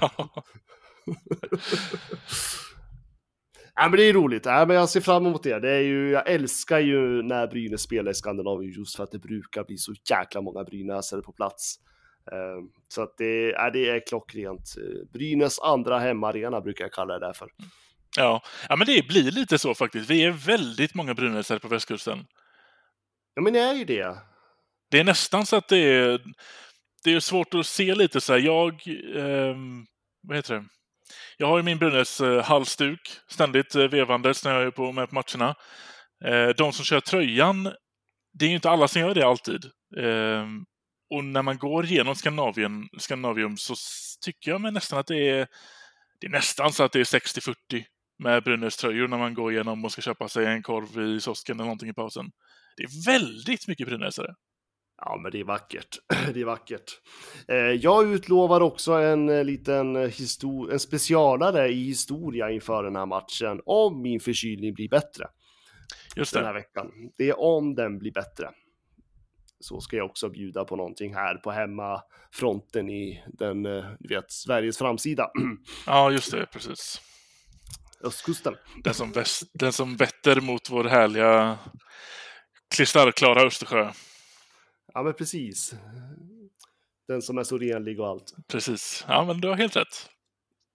[3.75, 4.47] Ja, men det är roligt.
[4.47, 5.59] Ja, men jag ser fram emot det.
[5.59, 9.19] det är ju, jag älskar ju när Brynäs spelar i Skandinavien just för att det
[9.19, 11.77] brukar bli så jäkla många brynäsare på plats.
[12.33, 14.75] Eh, Så att det, ja, det är klockrent.
[14.79, 17.49] Eh, Brynäs andra hemmaarena brukar jag kalla det där för.
[18.17, 18.43] Ja.
[18.69, 20.11] ja, men det blir lite så faktiskt.
[20.11, 22.27] Vi är väldigt många brynäsare på västkusten.
[23.35, 24.17] Ja, men det är ju det.
[24.91, 26.21] Det är nästan så att det är,
[27.05, 28.41] det är svårt att se lite så här.
[28.41, 28.83] Jag,
[29.17, 29.87] ehm,
[30.29, 30.65] vad heter det?
[31.37, 35.09] Jag har ju min Brynäs eh, halsduk ständigt eh, vevandes när jag är på, med
[35.09, 35.55] på matcherna.
[36.25, 37.63] Eh, de som kör tröjan,
[38.33, 39.65] det är ju inte alla som gör det alltid.
[41.11, 43.75] Och när man går igenom Skandinavien, Skandinavium så
[44.25, 45.47] tycker jag mig nästan att det är,
[46.21, 47.55] det är nästan så att det är 60-40
[48.19, 51.57] med Brynäs tröjor när man går igenom och ska köpa sig en korv i kiosken
[51.57, 52.27] eller någonting i pausen.
[52.77, 54.35] Det är väldigt mycket brynäsare.
[55.03, 55.99] Ja, men det är vackert.
[56.35, 56.85] Det är vackert.
[57.49, 63.07] Eh, Jag utlovar också en eh, liten histor- en specialare i historia inför den här
[63.07, 65.27] matchen om min förkylning blir bättre.
[66.17, 66.61] Just den här det.
[66.61, 66.91] veckan.
[67.19, 68.51] Det är om den blir bättre.
[69.61, 74.31] Så ska jag också bjuda på någonting här på hemmafronten i den, eh, du vet,
[74.33, 75.31] Sveriges framsida,
[75.87, 77.01] Ja, just det, precis.
[78.05, 78.55] östkusten.
[78.85, 81.59] Den som, väst, den som vetter mot vår härliga
[82.75, 83.93] kristallklara Östersjö.
[84.95, 85.75] Ja, men precis.
[87.09, 88.35] Den som är så renlig och allt.
[88.49, 89.05] Precis.
[89.09, 90.11] Ja, men du har helt rätt.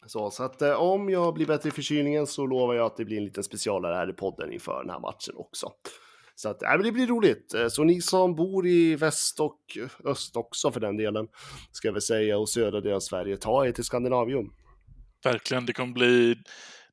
[0.08, 3.06] Så, så att eh, om jag blir bättre i förkylningen så lovar jag att det
[3.06, 5.72] blir en liten specialare här i podden inför den här matchen också.
[6.36, 7.54] Så att, äh, men det blir roligt.
[7.54, 9.60] Eh, Så ni som bor i väst och
[10.06, 11.28] öst också för den delen,
[11.72, 14.54] ska väl säga, och södra delen av Sverige, ta er till Skandinavium.
[15.24, 15.66] Verkligen.
[15.66, 16.36] Det kommer bli,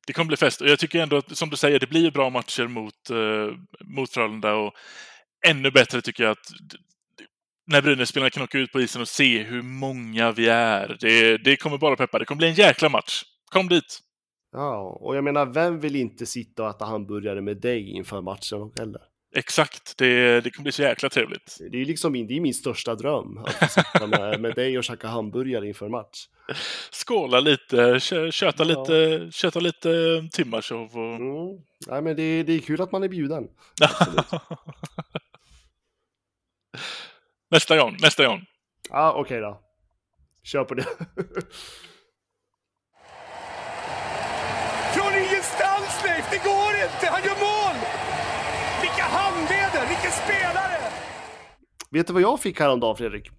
[0.07, 0.61] det kommer bli fest.
[0.61, 3.57] Och jag tycker ändå att, som du säger, det blir bra matcher mot, eh,
[3.95, 4.55] mot Frölunda.
[4.55, 4.73] Och
[5.47, 6.47] ännu bättre tycker jag att
[7.71, 10.97] när Brynäs-spelarna kan åka ut på isen och se hur många vi är.
[10.99, 12.19] Det, det kommer bara peppa.
[12.19, 13.23] Det kommer bli en jäkla match.
[13.51, 13.99] Kom dit!
[14.51, 18.71] Ja, och jag menar, vem vill inte sitta och äta hamburgare med dig inför matchen
[18.79, 19.01] heller?
[19.35, 19.97] Exakt.
[19.97, 21.57] Det, det kommer bli så jäkla trevligt.
[21.71, 25.07] Det är liksom det är min största dröm, att sitta med, med dig och käka
[25.07, 26.27] hamburgare inför match.
[26.91, 28.67] Skåla lite, kö- köta Ja.
[28.67, 29.89] lite, köta lite
[30.31, 31.15] Timashov och...
[31.15, 31.61] Mm.
[31.87, 33.43] Nej, men det, det är kul att man är bjuden.
[37.51, 38.45] nästa gång, nästa gång.
[38.89, 39.59] Ja, okej då.
[40.43, 40.85] Kör på det.
[44.95, 47.07] Från ingenstans Leif, det går inte!
[47.11, 47.75] Han gör mål!
[48.81, 50.77] Vilka handleder, vilken spelare!
[51.93, 53.29] Vet du vad jag fick häromdagen, Fredrik?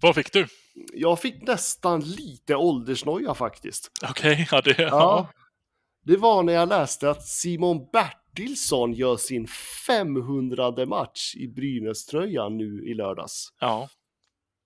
[0.00, 0.46] Vad fick du?
[0.92, 3.90] Jag fick nästan lite åldersnoja faktiskt.
[4.10, 4.74] Okej, ja det...
[4.78, 4.88] Ja.
[4.88, 5.28] Ja.
[6.04, 9.46] Det var när jag läste att Simon Bertilsson gör sin
[9.86, 13.48] 500 match i Brynäs-tröjan nu i lördags.
[13.60, 13.88] ja.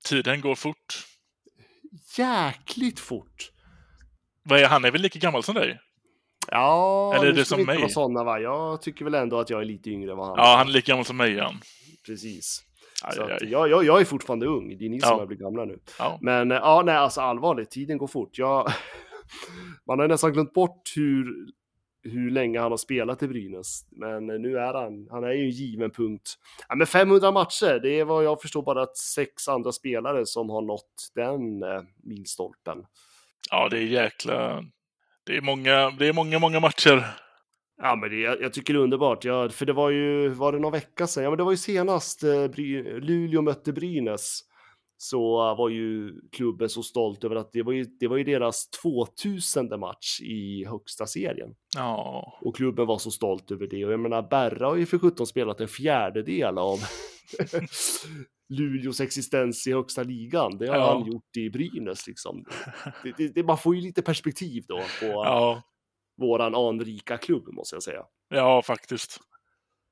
[0.05, 1.05] Tiden går fort.
[2.19, 3.51] Jäkligt fort.
[4.43, 5.79] Vad är, han är väl lika gammal som dig?
[6.51, 7.91] Ja, Eller är det som mig?
[7.91, 8.39] såna, va?
[8.41, 10.57] Jag tycker väl ändå att jag är lite yngre än vad han Ja, är.
[10.57, 11.61] han är lika gammal som mig, han.
[12.07, 12.63] Precis.
[13.05, 15.19] Aj, aj, jag, jag, jag är fortfarande ung, det är ni som Ja.
[15.19, 15.79] har blivit gamla nu.
[15.99, 16.19] Ja.
[16.23, 18.39] Men eh, ja, nej, alltså allvarligt, tiden går fort.
[18.39, 18.73] Jag,
[19.87, 21.27] man har nästan glömt bort hur,
[22.03, 23.87] hur länge han har spelat i Brynäs.
[23.91, 26.35] Men nu är han, han är ju en given punkt.
[26.69, 30.51] Ja, men 500 matcher, det är vad jag förstår bara att sex andra spelare som
[30.51, 32.79] har nått den eh, milstolpen.
[33.51, 34.65] ja, det är jäkla...
[35.25, 37.05] Det är många, det är många, många matcher.
[37.83, 39.25] Ja, men det, jag, jag tycker det är underbart.
[39.25, 41.25] Ja, för det var ju, var det någon vecka sedan?
[41.25, 44.41] Ja, men det var ju senast eh, Bry, Luleå mötte Brynäs.
[44.99, 48.71] Så var ju klubben så stolt över att det var ju, det var ju deras
[48.71, 51.51] 2000 match i högsta serien.
[51.77, 53.85] Ja, Och klubben var så stolt över det.
[53.87, 56.79] Och jag menar, Berra har ju för 17 spelat en fjärdedel av
[58.49, 60.59] Luleås existens i högsta ligan.
[60.59, 60.93] Det har Ja.
[60.99, 62.45] han gjort i Brynäs liksom.
[63.03, 65.63] Det, det, det, man får ju lite perspektiv då på ja,
[66.17, 68.03] våran anrika klubb måste jag säga.
[68.29, 69.21] ja faktiskt.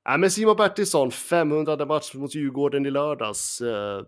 [0.07, 3.61] Nej, men Simon Bertilsson, 500 match mot Djurgården i lördags.
[3.61, 4.01] Eh,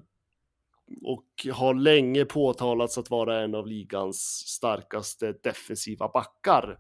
[1.04, 6.78] och har länge påtalats att vara en av ligans starkaste defensiva backar.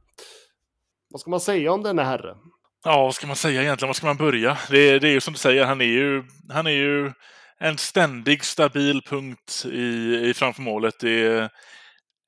[1.09, 2.37] Vad ska man säga om denna herre?
[2.83, 3.89] Ja, vad ska man säga egentligen?
[3.89, 4.57] Var ska man börja?
[4.69, 7.11] Det, det är ju som du säger, han är ju, han är ju
[7.59, 10.99] en ständig stabil punkt i, i framför målet.
[10.99, 11.49] Det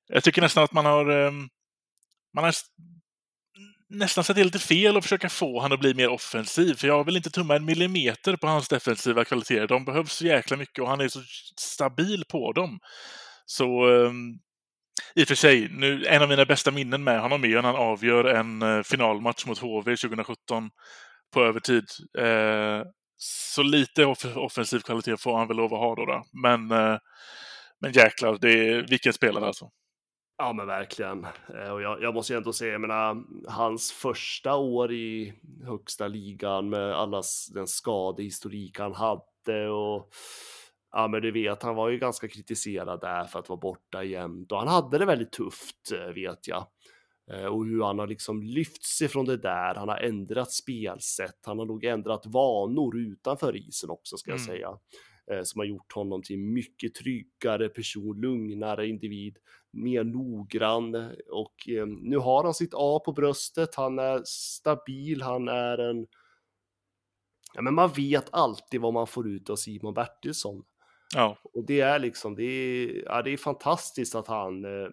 [0.08, 1.50] jag tycker nästan att man har, ehm,
[2.34, 2.54] man har
[3.90, 6.74] nästan sett det lite fel att försöka få han att bli mer offensiv.
[6.74, 9.68] För jag vill inte tumma en millimeter på hans defensiva kvaliteter.
[9.68, 11.22] De behövs så jäkla mycket och han är så
[11.60, 12.80] stabil på dem.
[13.46, 14.40] Så um,
[15.16, 17.76] i och för sig, nu, en av mina bästa minnen med honom är när han
[17.76, 20.70] avgör en uh, finalmatch mot HV 2017
[21.34, 21.86] på övertid.
[22.20, 22.84] Uh,
[23.18, 26.06] så lite off- offensiv kvalitet får han väl lov att ha då.
[26.06, 26.24] då.
[26.42, 26.98] Men, uh,
[27.82, 29.70] men jäklar, det är, vilken spelare alltså.
[30.40, 31.24] Ja, men verkligen.
[31.56, 35.34] Eh, Och jag, jag måste ju ändå säga, jag menar, hans första år i
[35.66, 40.10] högsta ligan med allas den skadehistorik han hade och
[40.92, 44.52] ja, men du vet, han var ju ganska kritiserad där för att vara borta jämt
[44.52, 46.68] och han hade det väldigt tufft, eh, vet jag.
[47.32, 49.76] Eh, Och hur han har liksom lyft sig från det där.
[49.76, 51.40] Han har ändrat spelsätt.
[51.46, 54.46] Han har nog ändrat vanor utanför isen också, ska jag Mm.
[54.48, 54.70] säga.
[55.44, 59.38] Som har gjort honom till mycket tryggare person, lugnare individ
[59.72, 60.96] mer noggrann
[61.30, 63.76] och eh, nu har han sitt A på bröstet.
[63.76, 66.08] Han är stabil, han är en...
[67.54, 70.64] Ja, men man vet alltid vad man får ut av Simon Bertilsson.
[71.16, 74.90] Ja, Och det är liksom, det är, ja, det är fantastiskt att han eh,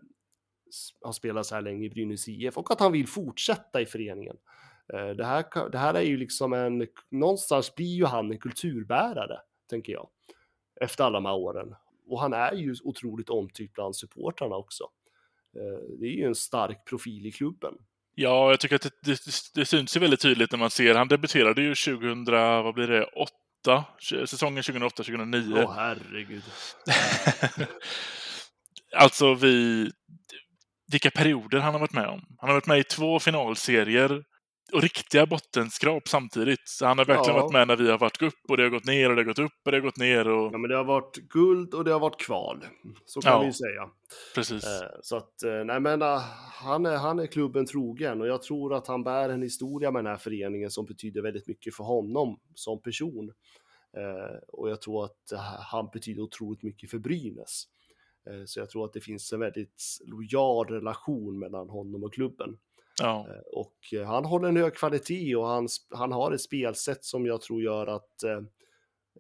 [1.03, 4.37] har spelat så här länge i Brynäs IF och att han vill fortsätta i föreningen.
[4.93, 9.41] Eh, det, här, det här är ju liksom en, någonstans blir ju han en kulturbärare,
[9.71, 10.09] tänker jag,
[10.81, 11.75] efter alla de här åren.
[12.07, 14.85] Och han är ju otroligt omtyckt bland supportrarna också.
[15.57, 17.75] Eh, det är ju en stark profil i klubben.
[18.15, 19.21] Ja, jag tycker att det, det,
[19.55, 20.95] det syns ju väldigt tydligt när man ser.
[20.95, 23.85] Han debuterade ju 2000, vad blir det, 8?
[24.27, 25.65] Säsongen 2008-2009.
[25.65, 26.43] Åh herregud.
[28.97, 29.91] alltså vi...
[30.93, 32.37] Vilka perioder han har varit med om.
[32.39, 34.25] Han har varit med i två finalserier
[34.73, 36.69] och riktiga bottenskrap samtidigt.
[36.69, 37.43] Så han har verkligen Ja.
[37.43, 39.27] varit med när vi har varit upp och det har gått ner och det har
[39.27, 40.29] gått upp och det har gått ner.
[40.29, 40.53] Och...
[40.55, 42.65] Ja, men det har varit guld och det har varit kval.
[43.07, 43.41] Så kan Ja.
[43.41, 43.91] vi ju säga.
[44.35, 44.65] Precis.
[44.65, 46.19] Eh, Så att, eh, nej men eh,
[46.63, 50.05] han är, han är klubben trogen och jag tror att han bär en historia med
[50.05, 53.33] den här föreningen som betyder väldigt mycket för honom som person.
[53.97, 55.33] Eh, Och jag tror att
[55.71, 57.65] han betyder otroligt mycket för Brynäs.
[58.31, 62.59] Eh, Så jag tror att det finns en väldigt lojal relation mellan honom och klubben.
[63.03, 63.27] Ja.
[63.29, 67.27] Eh, Och eh, han håller en hög kvalitet och han, han har ett spelsätt som
[67.27, 68.33] jag tror gör att eh,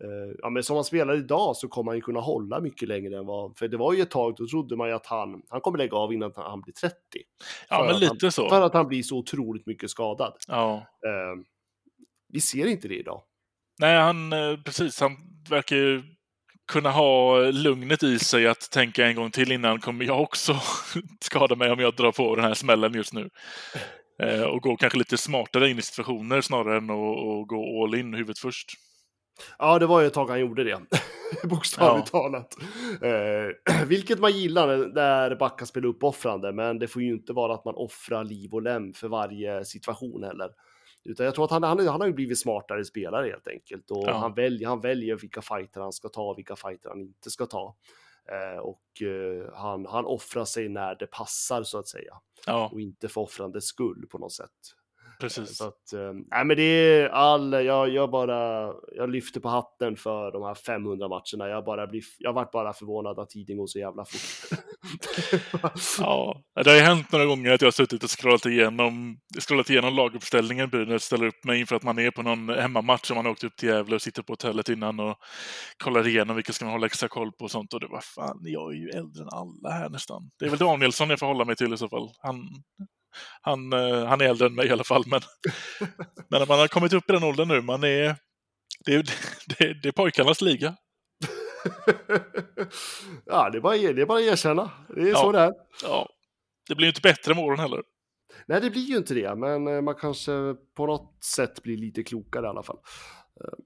[0.00, 3.18] eh, ja, men som han spelar idag så kommer han ju kunna hålla mycket längre
[3.18, 5.60] än vad, för det var ju ett tag då trodde man ju att han, han
[5.60, 6.96] kommer lägga av innan han blir 30.
[7.68, 8.48] ja, men lite han, så.
[8.48, 10.32] För att han blir så otroligt mycket skadad.
[10.48, 10.74] Ja.
[10.76, 11.42] Eh,
[12.28, 13.22] vi ser inte det idag.
[13.80, 14.30] Nej, han,
[14.64, 15.00] precis.
[15.00, 15.16] Han
[15.50, 16.02] verkar ju
[16.66, 20.60] kunna ha lugnet i sig att tänka en gång till innan kommer jag också
[21.20, 23.30] skada mig om jag drar på den här smällen just nu.
[24.22, 28.14] Eh, och gå kanske lite smartare in i situationer snarare än att, gå all in
[28.14, 28.72] huvudet först.
[29.58, 30.80] Ja, det var ju ett tag han gjorde det.
[31.48, 32.56] Bokstavligt talat.
[33.02, 37.64] Eh, vilket man gillar när backar spelar uppoffrande, men det får ju inte vara att
[37.64, 40.48] man offrar liv och lem för varje situation heller.
[41.06, 43.90] Utan jag tror att han, han, han har ju blivit smartare spelare helt enkelt.
[43.90, 44.12] Och Ja.
[44.12, 47.46] han, väljer, han väljer vilka fighter han ska ta och vilka fighter han inte ska
[47.46, 47.76] ta.
[48.32, 52.14] Eh, och eh, han, han offrar sig när det passar så att säga.
[52.46, 54.50] Ja, Och inte för offrandets skull på något sätt.
[55.20, 55.56] Precis.
[55.56, 59.96] Så att, eh, nej men det är all, jag, jag bara, jag lyfter på hatten
[59.96, 61.48] för de här 500 matcherna.
[61.50, 64.58] Jag bara blir, jag vart bara förvånad att tiden går så jävla fort.
[65.98, 69.70] Ja, det har ju hänt några gånger att jag har suttit och scrollat igenom, scrollat
[69.70, 73.24] igenom laguppställningen Brynäs ställer upp mig inför att man är på någon hemmamatch om man
[73.24, 75.16] har åkt upp till Gävle och sitter på hotellet innan och
[75.84, 77.74] kollar igenom vilka ska man hålla extra koll på och sånt.
[77.74, 80.30] Och det var fan, jag är ju äldre än alla här nästan.
[80.38, 82.10] Det är väl Danielsson jag får hålla mig till i så fall.
[82.18, 82.48] Han,
[83.40, 85.04] han, eh, han är äldre än mig i alla fall.
[85.06, 85.20] Men,
[86.30, 88.16] men när man har kommit upp i den åldern nu, man är,
[88.84, 89.02] det, är,
[89.58, 90.76] det, det är pojkarnas liga.
[93.26, 94.70] ja, det är, bara, det är bara att erkänna.
[94.88, 95.16] Det är Ja.
[95.16, 95.52] så det är.
[95.82, 96.08] Ja,
[96.68, 97.82] det blir inte bättre med åren heller.
[98.46, 100.32] Nej, det blir ju inte det, men eh, man kanske
[100.76, 102.78] på något sätt blir lite klokare i alla fall.
[103.44, 103.58] Eh,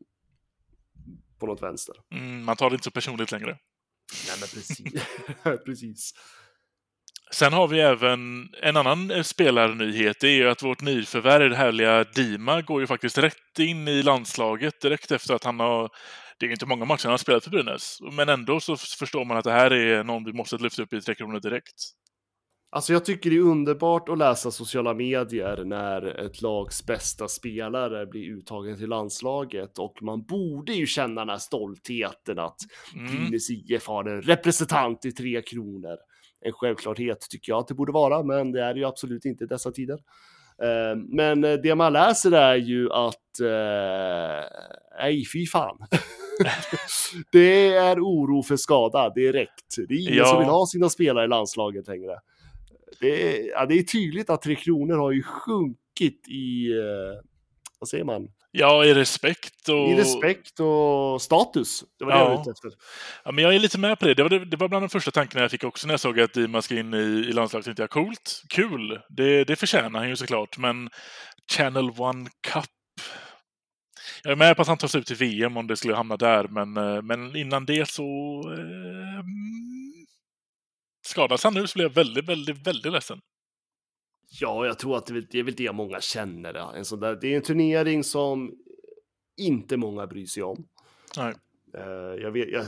[1.39, 1.95] På något vänster.
[2.15, 3.59] Mm, man tar det inte så personligt längre.
[4.29, 5.05] Nej, men precis.
[5.65, 6.13] precis.
[7.33, 10.21] Sen har vi även en annan eh, spelarnyhet.
[10.21, 14.81] Det är ju att vårt nyförvärv, härliga Dima, går ju faktiskt rätt in i landslaget
[14.81, 15.91] direkt efter att han har...
[16.39, 19.37] Det är inte många matcher han har spelat för Brynäs, men ändå så förstår man
[19.37, 21.75] att det här är någon vi måste lyfta upp i Tre Kronor direkt.
[22.73, 28.07] Alltså jag tycker det är underbart att läsa sociala medier när ett lags bästa spelare
[28.07, 32.57] blir uttagen till landslaget och man borde ju känna den här stoltheten att
[32.95, 33.07] Mm.
[33.07, 35.97] Brynäs IF har en representant i Tre Kronor.
[36.41, 39.45] En självklarhet tycker jag att det borde vara, men det är det ju absolut inte
[39.45, 39.99] i dessa tider.
[40.63, 44.45] Eh, Men eh, det man läser är ju att, eh,
[44.99, 45.79] nej fy fan.
[47.33, 49.77] det är oro för skada direkt.
[49.89, 50.25] Det är ingen Ja.
[50.25, 52.19] som vill ha sina spelare i landslaget längre.
[53.01, 56.69] Det är, ja, det är tydligt att Tre Kronor har ju sjunkit i,
[57.79, 59.89] vad säger man, Ja, i respekt och...
[59.89, 61.85] i respekt och status.
[61.99, 62.71] Det var det jag var ute efter.
[63.25, 64.15] Ja, men jag är lite med på det.
[64.15, 66.33] Det var, det var bland de första tankarna jag fick också när jag såg att
[66.33, 67.65] Dima ska in i, i landslaget.
[67.65, 70.59] Tänkte jag, coolt, kul, det, det förtjänar han ju såklart.
[70.59, 70.91] Men
[71.53, 72.65] Channel One Cup.
[74.23, 76.49] Jag är med på att han tas ut till VM om det skulle hamna där,
[76.49, 78.03] men, eh, men innan det så...
[78.53, 80.07] Eh, mm,
[81.07, 83.21] skadas han nu så blir jag väldigt, väldigt, väldigt ledsen.
[84.41, 86.55] Ja, jag tror att det är väl- det är väl det många känner.
[86.55, 86.75] ja.
[86.77, 88.55] En sån där, det är en turnering som
[89.37, 90.69] inte många bryr sig om.
[91.17, 91.35] Nej.
[91.75, 92.67] Eh, jag, vet, jag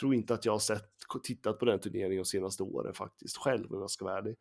[0.00, 0.84] tror inte att jag har sett,
[1.22, 4.36] tittat på den turneringen de senaste åren faktiskt, själv om jag ska vara ärlig.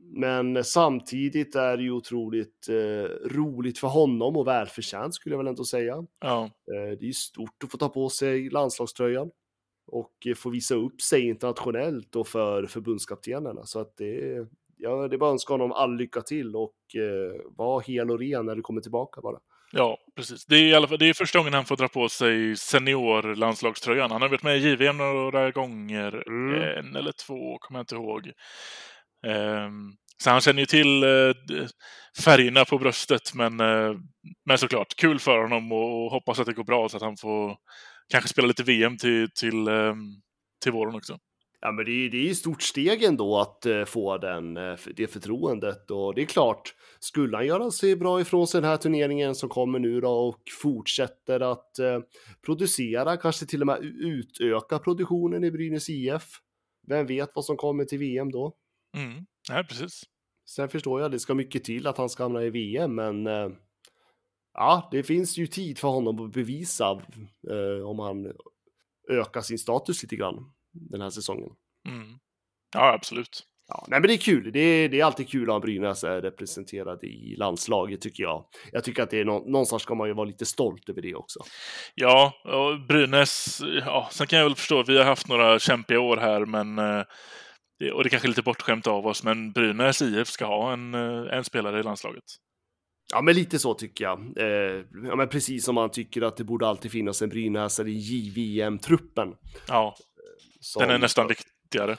[0.00, 5.46] Men samtidigt är det ju otroligt eh, roligt för honom och välförtjänt skulle jag väl
[5.46, 6.06] ändå säga.
[6.20, 9.30] Ja, Eh, det är ju stort att få ta på sig landslagströjan
[9.86, 13.66] och eh, få visa upp sig internationellt och för förbundskaptenerna.
[13.66, 14.46] Så att det
[14.78, 18.18] ja, det är bara att önska honom all lycka till och eh, vara hel och
[18.18, 19.38] ren när du kommer tillbaka bara.
[19.72, 20.46] ja precis.
[20.46, 24.10] Det är i alla fall det är första gången han får dra på sig seniorlandslagströjan.
[24.10, 26.78] Han har varit med i JVM några gånger, Mm.
[26.78, 28.32] en eller två, kommer jag inte ihåg.
[29.26, 31.66] Ehm, så han känner ju till d-
[32.24, 33.92] färgerna på bröstet, men, eh,
[34.46, 37.16] men såklart, kul för honom och, och hoppas att det går bra så att han
[37.16, 37.56] får
[38.12, 39.96] kanske spela lite VM till, till, ehm,
[40.62, 41.18] till våren också.
[41.60, 44.78] Ja, men det är, det är ett stort steg ändå att uh, få den, uh,
[44.96, 48.76] det förtroendet och det är klart, skulle han göra sig bra ifrån sig den här
[48.76, 52.00] turneringen som kommer nu då och fortsätter att uh,
[52.46, 56.40] producera, kanske till och med utöka produktionen i Brynäs IF.
[56.86, 58.54] Vem vet vad som kommer till VM då?
[58.96, 59.26] Mm.
[59.48, 60.02] Ja, precis.
[60.46, 63.26] Sen förstår jag, det ska mycket till att han ska hamna i VM, men
[64.54, 67.02] ja, det finns ju tid för honom att bevisa
[67.84, 68.32] om han
[69.10, 70.50] ökar sin status lite grann
[70.80, 71.50] den här säsongen.
[71.88, 72.18] Mm.
[72.74, 73.44] Ja, absolut.
[73.68, 74.52] Ja, nej, men det är kul.
[74.52, 78.44] Det är, det är alltid kul att Brynäs är representerad i landslaget tycker jag.
[78.72, 81.14] Jag tycker att det är nå någonstans ska man ju vara lite stolt över det
[81.14, 81.40] också.
[81.94, 86.16] Ja, och Brynäs, ja, sen kan jag väl förstå, vi har haft några kämpiga år
[86.16, 87.04] här, men eh,
[87.92, 91.36] och det kanske är lite bortskämt av oss, men Brynäs IF ska ha en, eh,
[91.36, 92.24] en spelare i landslaget.
[93.12, 94.18] Ja, men lite så tycker jag.
[94.36, 97.98] Eh, ja, men precis som man tycker att det borde alltid finnas en brynäsare i
[97.98, 99.34] JVM-truppen.
[99.68, 99.96] Ja,
[100.60, 101.96] som, den är nästan viktigare.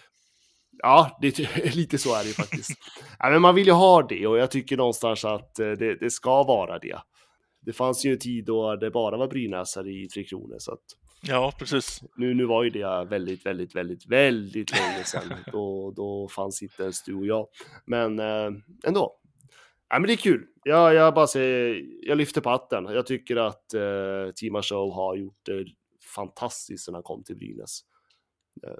[0.78, 1.40] Ja, det,
[1.76, 2.72] lite så är det ju faktiskt.
[3.20, 6.10] ja, men man vill ju ha det och jag tycker någonstans att eh, det, det,
[6.10, 7.00] ska vara det.
[7.62, 10.84] Det fanns ju en tid då det bara var brynäsare i Tre Kronor så att
[11.22, 12.02] Ja, precis.
[12.18, 15.34] Nu, nu var ju det väldigt, väldigt, väldigt, väldigt länge sedan.
[15.52, 17.48] då, då fanns inte ens du och jag.
[17.86, 18.52] Men eh,
[18.84, 19.20] ändå,
[19.90, 20.46] Ja, men det är kul.
[20.64, 22.86] Jag, jag bara säger, jag lyfter på hatten.
[22.86, 25.66] Jag tycker att eh, Tima Show har gjort det
[26.16, 27.82] fantastiskt sen han kom till Brynäs.
[28.68, 28.74] Eh,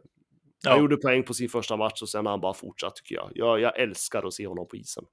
[0.64, 0.72] ja.
[0.72, 3.32] Han gjorde poäng på sin första match och sen har han bara fortsatt tycker jag.
[3.36, 3.60] jag.
[3.60, 5.04] Jag älskar att se honom på isen.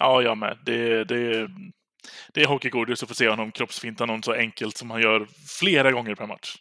[0.00, 0.58] Ja, jag med.
[0.66, 1.48] Det, det,
[2.34, 5.26] det är hockeygodis att få se honom kroppsfinta någon så enkelt som han gör
[5.60, 6.56] flera gånger per match.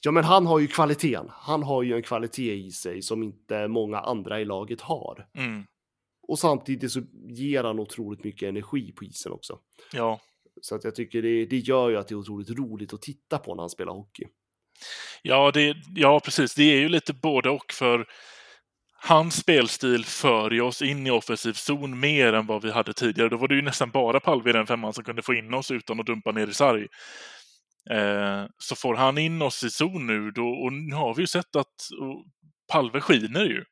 [0.00, 1.26] Ja, men han har ju kvaliteten.
[1.30, 5.26] Han har ju en kvalitet i sig som inte många andra i laget har.
[5.34, 5.64] Mm.
[6.28, 9.58] Och samtidigt så ger han otroligt mycket energi på isen också.
[9.92, 10.20] Ja.
[10.60, 13.38] Så att jag tycker det, det gör ju att det är otroligt roligt att titta
[13.38, 14.24] på när han spelar hockey.
[15.22, 16.54] Ja, det, ja, precis.
[16.54, 18.06] Det är ju lite både och för
[19.02, 23.28] hans spelstil för oss in i offensiv zon mer än vad vi hade tidigare.
[23.28, 25.70] Då var det ju nästan bara Palve i den femman som kunde få in oss
[25.70, 26.86] utan att dumpa ner i sarg.
[27.90, 31.26] Eh, så får han in oss i zon nu, då, och nu har vi ju
[31.26, 31.74] sett att
[32.72, 33.64] Palve skiner ju.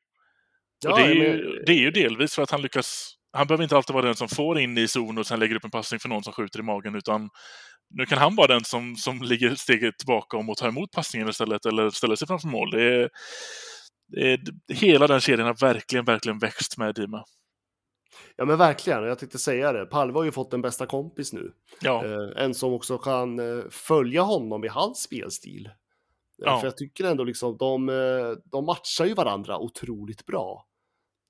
[0.85, 1.65] Ja, det, är ju, men...
[1.65, 4.29] det är ju delvis för att han lyckas han behöver inte alltid vara den som
[4.29, 6.63] får in i zon och sen lägger upp en passning för någon som skjuter i
[6.63, 7.29] magen, utan
[7.89, 11.29] nu kan han vara den som, som ligger steget tillbaka om att ta emot passningen
[11.29, 12.71] istället, eller ställa sig framför mål.
[12.71, 13.09] Det är,
[14.07, 14.39] det är,
[14.73, 17.23] hela den kedjan har verkligen, verkligen växt med Dima.
[18.35, 19.85] Ja men verkligen, jag tänkte säga det.
[19.85, 21.51] Palve har ju fått en bästa kompis nu.
[21.81, 22.05] Ja.
[22.05, 25.65] Eh, en som också kan eh, följa honom i hans spelstil.
[25.65, 25.71] Eh,
[26.37, 26.59] ja.
[26.59, 30.65] För jag tycker ändå liksom de, eh, de matchar ju varandra otroligt bra.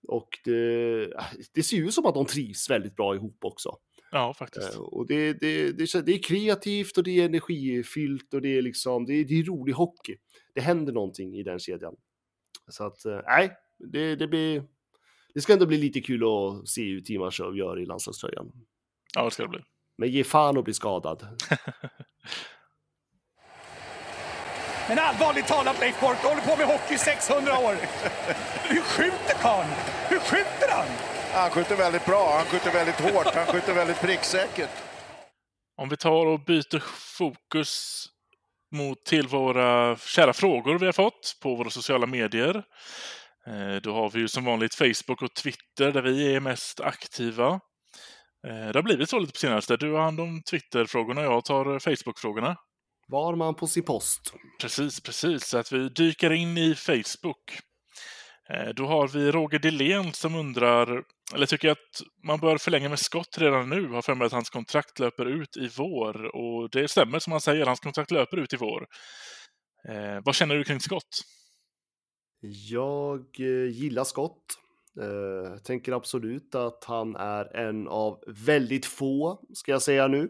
[0.08, 1.14] Och det,
[1.54, 3.78] det ser ju som att de trivs väldigt bra ihop också.
[4.12, 4.74] Ja, faktiskt.
[4.74, 8.62] Eh, och det, det, det, det är kreativt och det är energifyllt och det är
[8.62, 10.18] liksom, det är, det är rolig hockey.
[10.56, 11.96] Det händer någonting i den kedjan.
[12.68, 14.64] Så att, eh, nej, det, det blir,
[15.34, 18.52] det ska ändå bli lite kul att se hur Timashow gör i landslagströjan.
[19.16, 19.60] Ja, det ska det bli.
[19.98, 21.28] Men ge fan att bli skadad.
[24.90, 27.76] Men allvarligt talat Leif Boork, du håller på med hockey i 600 år.
[28.70, 29.70] Hur skjuter karln?
[30.10, 30.88] Hur skjuter han?
[31.34, 34.70] Han skjuter väldigt bra, han skjuter väldigt hårt, han skjuter väldigt pricksäkert.
[35.78, 36.80] Om vi tar och byter
[37.18, 38.06] fokus
[38.72, 42.64] mot till våra kära frågor vi har fått på våra sociala medier.
[43.48, 47.48] Eh, då har vi ju som vanligt Facebook och Twitter där vi är mest aktiva.
[48.48, 49.78] Eh, det har blivit så lite på senaste.
[49.78, 52.56] Du har hand om Twitter-frågorna och jag tar Facebook-frågorna.
[53.08, 54.34] Var man på sin post.
[54.62, 55.46] Precis, precis.
[55.46, 57.60] Så att vi dyker in i Facebook.
[58.54, 63.00] Eh, då har vi Roger Dillén som undrar, eller tycker att man bör förlänga med
[63.00, 63.88] Scott redan nu.
[63.88, 66.36] Har för mig att hans kontrakt löper ut i vår.
[66.36, 68.88] Och det stämmer som han säger, hans kontrakt löper ut i vår.
[69.90, 71.22] Eh, vad känner du kring Scott?
[72.70, 74.44] Jag eh, gillar Scott.
[75.02, 80.30] Eh, tänker absolut att han är en av väldigt få, ska jag säga nu,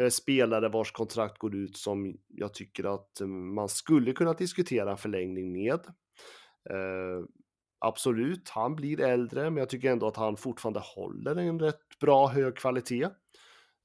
[0.00, 4.90] Eh, spelare vars kontrakt går ut som jag tycker att eh, man skulle kunna diskutera
[4.90, 5.80] en förlängning med.
[6.70, 7.24] Eh,
[7.78, 12.26] absolut, han blir äldre, men jag tycker ändå att han fortfarande håller en rätt bra
[12.26, 13.04] hög kvalitet.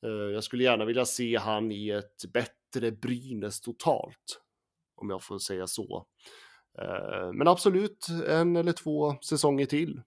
[0.05, 4.41] Eh, jag skulle gärna vilja se han i ett bättre Brynäs totalt,
[4.95, 6.05] om jag får säga så.
[6.81, 10.01] Eh, men absolut, en eller två säsonger till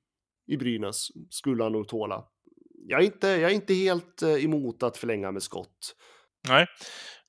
[0.47, 2.25] i Brynäs skulle han nog tåla
[2.87, 5.97] jag, är inte, jag är inte helt eh, emot att förlänga med skott.
[6.49, 6.67] Nej.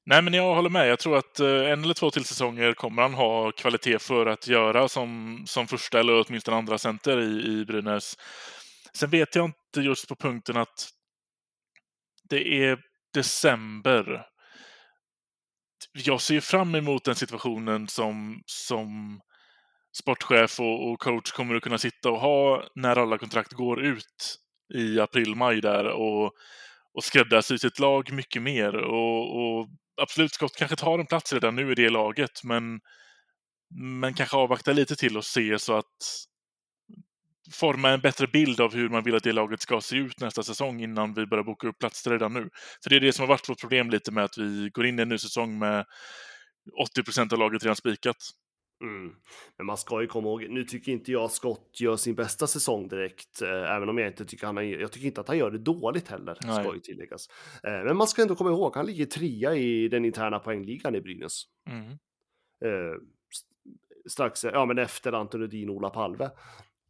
[0.05, 0.87] Nej, men jag håller med.
[0.87, 4.47] Jag tror att eh, en eller två till säsonger kommer han ha kvalitet för att
[4.47, 8.17] göra som, som första eller åtminstone andra center i, i Brynäs.
[8.93, 10.89] Sen vet jag inte just på punkten att
[12.29, 12.79] det är
[13.13, 14.25] december.
[15.93, 19.19] Jag ser fram emot den situationen som, som,
[19.97, 24.37] sportchef och, och, coach kommer att kunna sitta och ha när alla kontrakt går ut
[24.73, 26.25] i april-maj där och,
[26.93, 28.75] och skräddarsy sitt lag mycket mer.
[28.75, 29.67] Och, och
[30.01, 32.79] absolut, Scott kanske tar en plats redan nu i det laget, men,
[34.01, 36.25] men kanske avvakta lite till och se så att
[37.51, 40.43] forma en bättre bild av hur man vill att det laget ska se ut nästa
[40.43, 42.49] säsong innan vi börjar boka upp platser redan nu.
[42.83, 44.99] För det är det som har varit vårt problem lite med att vi går in
[44.99, 45.85] i en ny säsong med
[46.81, 48.17] 80 procent av laget redan spikat.
[48.85, 49.15] Mm.
[49.57, 52.87] Men man ska ju komma ihåg, nu tycker inte jag Scott gör sin bästa säsong
[52.87, 55.57] direkt, eh, även om jag inte tycker han, jag tycker inte att han gör det
[55.57, 56.63] dåligt heller, Nej.
[56.63, 57.27] ska ju tilläggas.
[57.63, 61.01] Eh, men man ska ändå komma ihåg, han ligger trea i den interna poängligan i
[61.01, 61.43] Brynäs.
[61.69, 61.91] Mm.
[62.65, 62.97] Eh,
[64.09, 66.31] strax, ja men efter Anton Rudin och Ola Palve.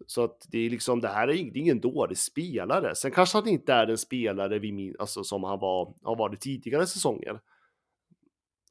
[0.07, 2.95] Så att det är liksom, det här är ingen dålig spelare.
[2.95, 6.41] Sen kanske han inte är den spelare vi min, alltså, som han var, har varit
[6.41, 7.39] tidigare säsonger.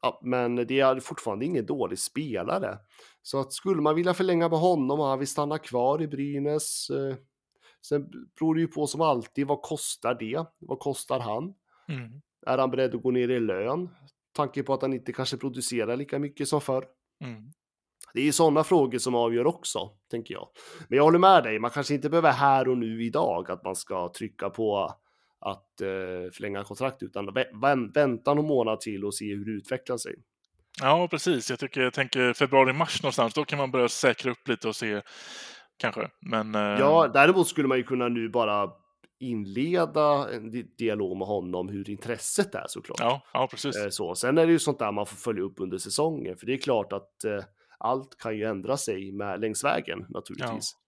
[0.03, 2.79] Ja, men det är fortfarande ingen dålig spelare.
[3.27, 6.91] Så att skulle man vilja förlänga med honom och han vill stanna kvar i Brynäs.
[6.91, 7.17] Eh,
[7.87, 10.45] sen beror det ju på som alltid, vad kostar det?
[10.59, 11.55] Vad kostar han?
[11.89, 12.23] Mm.
[12.47, 13.89] Är han beredd att gå ner i lön?
[14.33, 16.85] Tanke på att han inte kanske producerar lika mycket som förr.
[17.21, 17.53] Mm.
[18.15, 20.49] Det är ju sådana frågor som avgör också, tänker jag.
[20.89, 23.77] Men jag håller med dig, man kanske inte behöver här och nu idag att man
[23.77, 24.95] ska trycka på
[25.41, 27.47] att eh, förlänga kontrakt, utan vä
[27.95, 30.15] vänta någon månad till och se hur det utvecklar sig.
[30.81, 31.51] Ja, precis.
[31.51, 35.03] Jag, tycker, jag tänker februari-mars någonstans, då kan man börja säkra upp lite och se
[35.77, 36.09] kanske.
[36.21, 36.55] Men.
[36.55, 38.71] Ja, däremot skulle man ju kunna nu bara
[39.19, 43.01] inleda en dialog med honom hur intresset är såklart.
[43.01, 43.77] Ja, ja precis.
[43.77, 44.15] Eh, så.
[44.15, 46.59] Sen är det ju sånt där man får följa upp under säsongen, för det är
[46.59, 47.45] klart att eh,
[47.79, 50.73] allt kan ju ändra sig med, längs vägen naturligtvis.
[50.75, 50.81] Ja.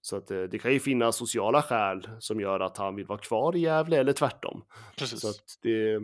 [0.00, 3.18] Så att eh, det kan ju finnas sociala skäl som gör att han vill vara
[3.18, 4.64] kvar i Gävle eller tvärtom.
[4.98, 5.20] Precis.
[5.20, 6.00] Så att det,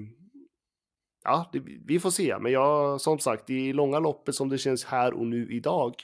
[1.25, 2.39] ja, det, vi får se.
[2.39, 5.95] Men jag, som sagt, i långa loppet som det känns här och nu idag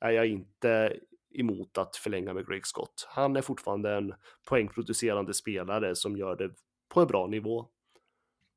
[0.00, 0.92] är jag inte
[1.34, 3.08] emot att förlänga med Greg Scott.
[3.08, 4.14] Han är fortfarande en
[4.48, 6.50] poängproducerande spelare som gör det
[6.94, 7.66] på en bra nivå.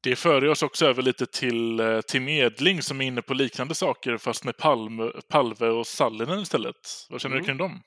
[0.03, 3.75] Det för oss också över lite till, eh, till medling som är inne på liknande
[3.75, 6.75] saker fast med Palme, Palve och Sallinen istället.
[7.09, 7.43] Vad känner mm.
[7.43, 7.81] du kring dem?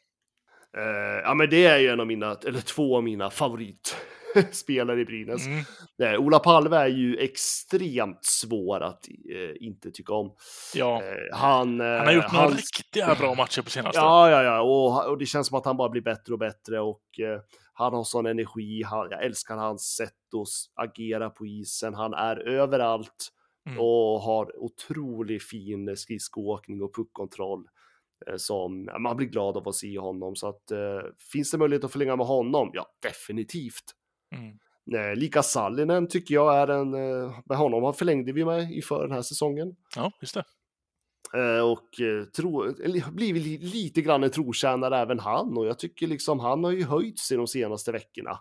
[0.77, 3.31] Uh, ja, men det är ju en av mina, eller två av mina
[4.55, 5.47] favoritspelare i Brynäs.
[5.47, 5.65] Mm.
[6.03, 10.35] Uh, Ola Palve är ju extremt svår att uh, inte tycka om.
[10.75, 11.03] Ja.
[11.33, 12.57] han, han har gjort några han...
[12.57, 14.01] riktiga bra matcher på senaste.
[14.01, 16.81] Ja, ja, ja, och, och, det känns som att han bara blir bättre och bättre
[16.81, 17.03] och
[17.73, 18.83] han har sån energi.
[18.83, 21.95] Han, jag älskar hans sätt att agera på isen.
[21.95, 23.29] Han är överallt
[23.67, 23.81] mm.
[23.81, 27.65] och har otroligt fin skridskoåkning och puckkontroll.
[28.27, 30.37] Eh, som man blir glad av att se honom.
[30.37, 31.01] Så att eh,
[31.33, 32.71] finns det möjlighet att förlänga med honom?
[32.73, 33.85] Ja, definitivt.
[34.35, 34.59] Mm.
[34.93, 39.13] Eh, lika Sallinen tycker jag är en, eh, med honom förlängde vi med inför den
[39.13, 39.77] här säsongen.
[39.97, 40.45] Ja, just det.
[41.35, 41.89] Eh, och
[42.37, 42.73] tro,
[43.13, 47.19] blivit lite grann en trotjänare även han och jag tycker liksom han har ju höjt
[47.19, 48.39] sig de senaste veckorna.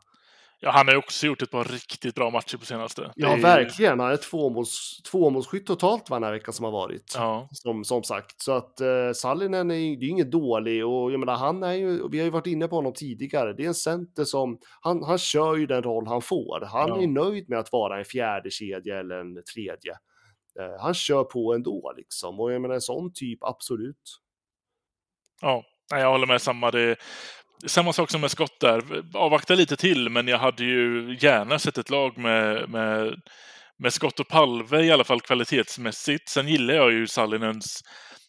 [0.66, 3.12] Ja, han har ju också gjort ett par riktigt bra matcher på senaste.
[3.16, 3.42] Ja, är...
[3.42, 4.00] verkligen.
[4.00, 7.14] Han är tvåmåls, tvåmålsskytt totalt den här veckan som har varit.
[7.16, 7.50] Ja.
[7.52, 11.64] Som, som sagt, så att uh, Sallinen är ju inget dålig och jag menar, han
[11.64, 13.54] är ju, vi har ju varit inne på honom tidigare.
[13.54, 16.66] Det är en center som, han, han kör ju den roll han får.
[16.66, 17.02] Han ja.
[17.02, 19.92] är nöjd med att vara en fjärde kedja eller en tredje.
[20.60, 24.20] Uh, han kör på ändå liksom och jag menar en sån typ, absolut.
[25.42, 26.72] Ja, jag håller med samma.
[26.72, 26.96] Det,
[27.68, 28.84] samma sak som med Scott där.
[29.14, 33.16] Avvakta lite till, men jag hade ju gärna sett ett lag med, med,
[33.80, 36.30] med Scott och Palve i alla fall kvalitetsmässigt.
[36.30, 37.84] Sen gillar jag ju Sallinens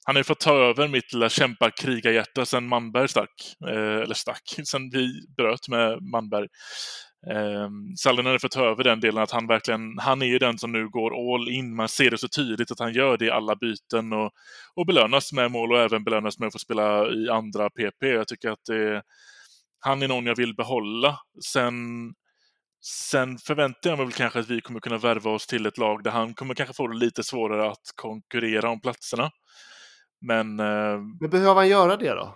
[0.07, 3.55] han har ju fått ta över mitt lilla kämpa-krigarhjärta sen Manberg stack.
[3.69, 6.49] Eh, eller stack, sen vi bröt med Manberg.
[7.31, 10.59] Eh, Sallinen hade fått ta över den delen att han verkligen, han är ju den
[10.59, 11.77] som nu går all in.
[11.77, 14.31] Man ser det så tydligt att han gör det i alla byten och,
[14.75, 18.03] och belönas med mål och även belönas med att få spela i andra PP.
[18.07, 19.03] Jag tycker att det,
[19.81, 21.19] han är någon jag vill behålla.
[21.53, 21.75] Sen,
[22.85, 26.05] sen förväntar jag mig väl kanske att vi kommer kunna värva oss till ett lag
[26.05, 29.31] där han kommer kanske få det lite svårare att konkurrera om platserna.
[30.21, 30.61] Men...
[30.61, 30.99] Eh...
[31.21, 32.35] Men behöver han göra det då?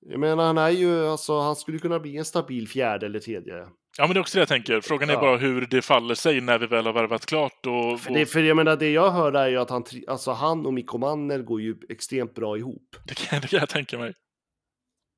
[0.00, 3.66] Jag menar, han är ju, alltså, han skulle kunna bli en stabil fjärde eller tredje.
[3.98, 4.80] Ja, men det är också det jag tänker.
[4.80, 5.20] Frågan är ja.
[5.20, 7.66] bara hur det faller sig när vi väl har värvat klart.
[7.66, 10.66] Och, för, det, för jag menar, det jag hör är ju att han, alltså, han
[10.66, 12.96] och Mikko Manner går ju extremt bra ihop.
[13.04, 14.14] Det kan, det kan jag tänka mig.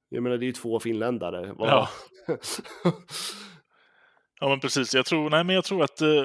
[0.09, 1.53] Jag menar, det är ju två finländare.
[1.53, 1.69] Var...
[1.69, 1.89] Ja.
[4.41, 4.95] ja, men precis.
[4.95, 6.25] Jag tror, nej, men jag tror att, eh,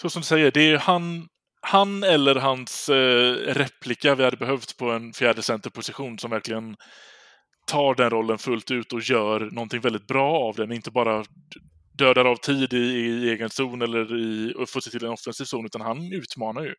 [0.00, 1.28] så som du säger, det är han,
[1.60, 6.76] han eller hans eh, replika vi hade behövt på en fjärde centerposition som verkligen
[7.66, 10.72] tar den rollen fullt ut och gör någonting väldigt bra av den.
[10.72, 11.24] Inte bara
[11.98, 15.44] dödar av tid i, i egen zon eller i, och får sig till en offensiv
[15.44, 16.74] zon, utan han utmanar ju.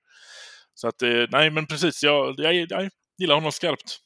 [0.74, 4.00] Så att, eh, nej men precis, jag, jag, jag gillar honom skarpt.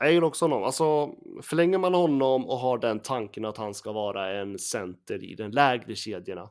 [0.00, 0.64] Jag gillar också honom.
[0.64, 5.34] Alltså, förlänger man honom och har den tanken att han ska vara en center i
[5.34, 6.50] den lägre kedjorna,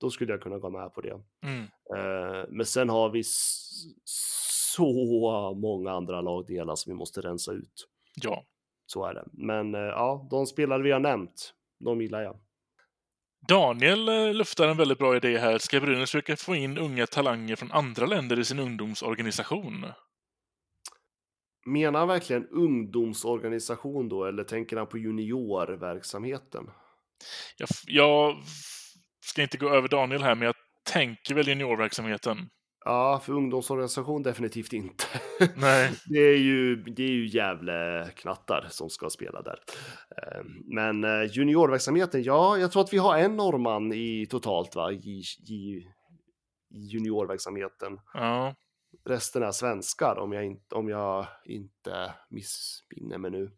[0.00, 1.20] då skulle jag kunna gå med på det.
[1.44, 1.62] Mm.
[1.96, 3.22] Eh, men sen har vi
[4.76, 7.88] så många andra lagdelar som vi måste rensa ut.
[8.22, 8.44] Ja.
[8.86, 9.24] Så är det.
[9.32, 11.54] Men eh, ja, de spelare vi har nämnt,
[11.84, 12.36] de gillar jag.
[13.48, 15.58] Daniel eh, luftar en väldigt bra idé här.
[15.58, 19.86] Ska Brynäs försöka få in unga talanger från andra länder i sin ungdomsorganisation?
[21.66, 26.70] Menar han verkligen ungdomsorganisation då, eller tänker han på juniorverksamheten?
[27.56, 28.36] Jag, jag
[29.20, 30.54] ska inte gå över Daniel här, men jag
[30.92, 32.48] tänker väl juniorverksamheten.
[32.86, 35.04] Ja, för ungdomsorganisation definitivt inte.
[35.56, 35.92] Nej.
[36.06, 39.58] det är ju, det är ju jävla knattar som ska spela där.
[40.16, 44.92] Eh, Men eh, juniorverksamheten, ja, jag tror att vi har en norrman i totalt va,
[44.92, 45.52] i, i,
[46.70, 47.98] i juniorverksamheten.
[48.14, 48.54] Ja.
[49.04, 53.50] Resten är svenskar om jag inte, om jag inte missminner mig nu.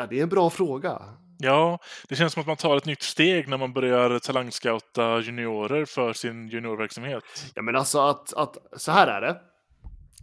[0.00, 1.02] Ja, det är en bra fråga.
[1.38, 1.78] Ja,
[2.08, 6.12] det känns som att man tar ett nytt steg när man börjar talangscouta juniorer för
[6.12, 7.24] sin juniorverksamhet.
[7.54, 9.40] Ja, men alltså att, att så här är det.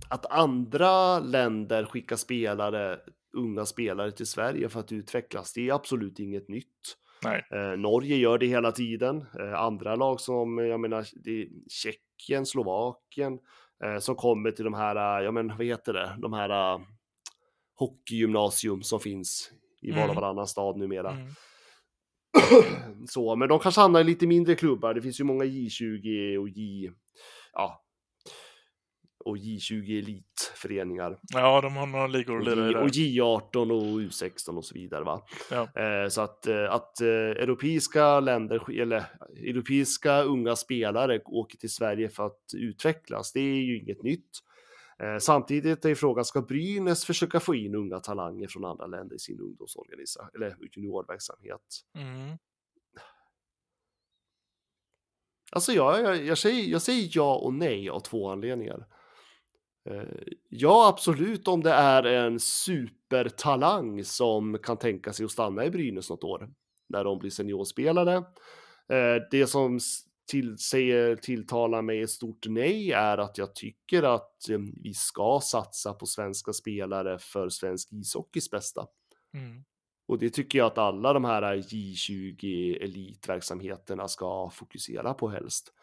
[0.09, 2.99] Att andra länder skickar spelare,
[3.33, 6.97] unga spelare till Sverige för att utvecklas, det är absolut inget nytt.
[7.25, 9.25] Eh, Norge gör det hela tiden.
[9.39, 11.05] Eh, andra lag som, jag menar,
[11.69, 13.39] Tjeckien, Slovakien,
[13.83, 16.81] eh, som kommer till de här, eh, ja men vad heter det, de här uh,
[17.75, 19.51] hockeygymnasium som finns
[19.81, 20.15] i var och Mm.
[20.15, 21.11] varannan stad numera.
[21.11, 21.27] Mm.
[23.07, 24.93] Så, men de kanske hamnar i lite mindre klubbar.
[24.93, 26.91] Det finns ju många J20 och J,
[27.53, 27.83] ja,
[29.25, 31.19] och J20 elitföreningar.
[31.33, 32.81] Ja, de har några ligor Och, att lira i där.
[32.83, 35.03] och J18 och U16 och så vidare.
[35.03, 35.21] Va?
[35.51, 35.81] Ja.
[35.81, 39.03] Eh, så att, eh, att eh, europeiska länder, eller
[39.49, 44.29] europeiska unga spelare åker till Sverige för att utvecklas, det är ju inget nytt.
[45.03, 49.19] Eh, samtidigt är frågan, ska Brynäs försöka få in unga talanger från andra länder i
[49.19, 51.83] sin ungdomsorganisation, eller juniorverksamhet?
[51.95, 52.37] Mm.
[55.51, 58.87] Alltså jag, jag, jag, säger, jag säger ja och nej av två anledningar.
[59.89, 60.03] Eh,
[60.49, 66.09] ja, absolut om det är en supertalang som kan tänka sig att stanna i Brynäs
[66.09, 66.49] något år
[66.89, 68.15] när de blir seniorspelare.
[68.89, 69.79] Eh, det som
[70.27, 75.39] till, säger, tilltalar mig ett stort nej är att jag tycker att eh, vi ska
[75.43, 78.87] satsa på svenska spelare för svensk ishockeys bästa.
[79.33, 79.63] Mm.
[80.07, 85.73] Och det tycker jag att alla de här J20 elitverksamheterna ska fokusera på helst.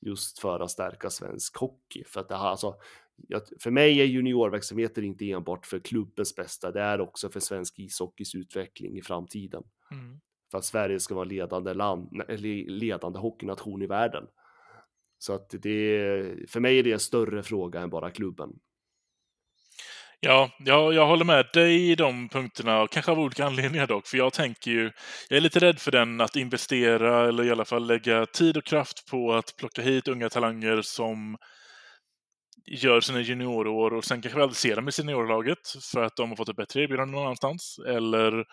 [0.00, 2.04] Just för att stärka svensk hockey.
[2.04, 2.76] För att det här, alltså,
[3.60, 8.34] för mig är juniorverksamheter inte enbart för klubbens bästa, det är också för svensk ishockeys
[8.34, 9.62] utveckling i framtiden.
[9.90, 10.20] Mm.
[10.50, 12.22] För att Sverige ska vara ledande, land,
[12.66, 14.24] ledande hockeynation i världen.
[15.18, 18.50] Så att det, för mig är det en större fråga än bara klubben.
[20.22, 24.06] Ja, jag, jag håller med dig i de punkterna, kanske av olika anledningar dock.
[24.06, 24.90] För jag tänker ju,
[25.28, 28.64] jag är lite rädd för den att investera eller i alla fall lägga tid och
[28.64, 31.36] kraft på att plocka hit unga talanger som
[32.66, 35.58] gör sina juniorår och sen kanske vi aldrig ser dem i seniorlaget
[35.92, 37.78] för att de har fått ett bättre erbjudande någon annanstans.
[37.86, 38.44] Eller,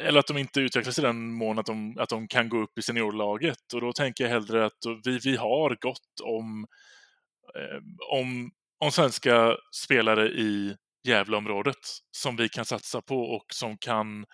[0.00, 2.78] eller att de inte utvecklas i den mån att de, att de kan gå upp
[2.78, 3.72] i seniorlaget.
[3.74, 6.66] Och då tänker jag hellre att vi, vi har gott om,
[7.56, 7.78] eh,
[8.18, 8.50] om,
[8.84, 10.76] om svenska spelare i
[11.08, 11.76] Gävleområdet
[12.10, 14.24] som vi kan satsa på och som kan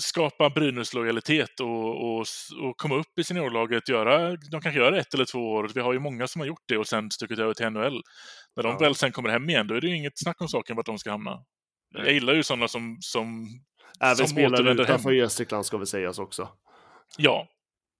[0.00, 2.26] skapa Brynäs-lojalitet och, och,
[2.62, 3.88] och komma upp i seniorlaget.
[3.88, 5.70] Göra, de kanske gör ett eller två år.
[5.74, 8.02] Vi har ju många som har gjort det och sen stuckit över till NHL.
[8.56, 8.78] När de Ja.
[8.78, 10.98] väl sen kommer hem igen, då är det ju inget snack om saken vart de
[10.98, 11.44] ska hamna.
[11.94, 13.46] Jag gillar ju sådana som, som
[14.00, 16.48] Även Som spelare utanför Gästrikland ska väl sägas också.
[17.18, 17.48] ja.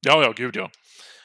[0.06, 0.70] Ja, ja, gud ja.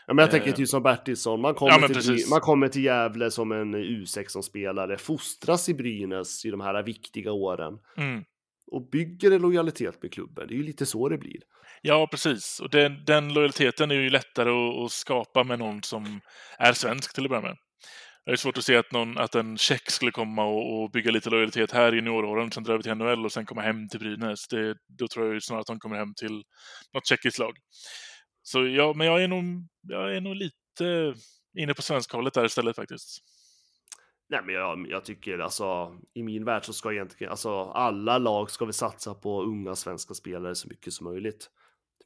[0.08, 2.68] Ja, men jag tänker Eh, typ som Bertilsson, man ja, kommer, men till, man kommer
[2.68, 8.24] till Gävle som en U16-spelare, fostras i Brynäs i de här viktiga åren Mm.
[8.72, 10.48] och bygger en lojalitet med klubben.
[10.48, 11.40] Det är ju lite så det blir.
[11.82, 12.60] Ja, precis.
[12.60, 16.22] Och den, den lojaliteten är ju lättare att, att skapa med någon som
[16.60, 17.58] är svensk till att börja med.
[18.26, 21.12] Det är svårt att se att, någon, att en tjeck skulle komma och, och bygga
[21.12, 24.00] lite lojalitet här i junioråren, sen dra över till NHL och sen komma hem till
[24.00, 24.48] Brynäs.
[24.48, 26.44] Det, då tror jag ju snarare att de kommer hem till
[26.94, 27.58] något tjeckiskt lag.
[28.44, 29.44] Så ja, men jag är nog,
[29.82, 31.16] jag är nog lite
[31.60, 33.20] inne på svenska hållet där istället faktiskt.
[34.30, 38.52] Nej, men jag, jag tycker alltså i min värld så ska egentligen alltså alla lag
[38.52, 41.50] ska vi satsa på unga svenska spelare så mycket som möjligt.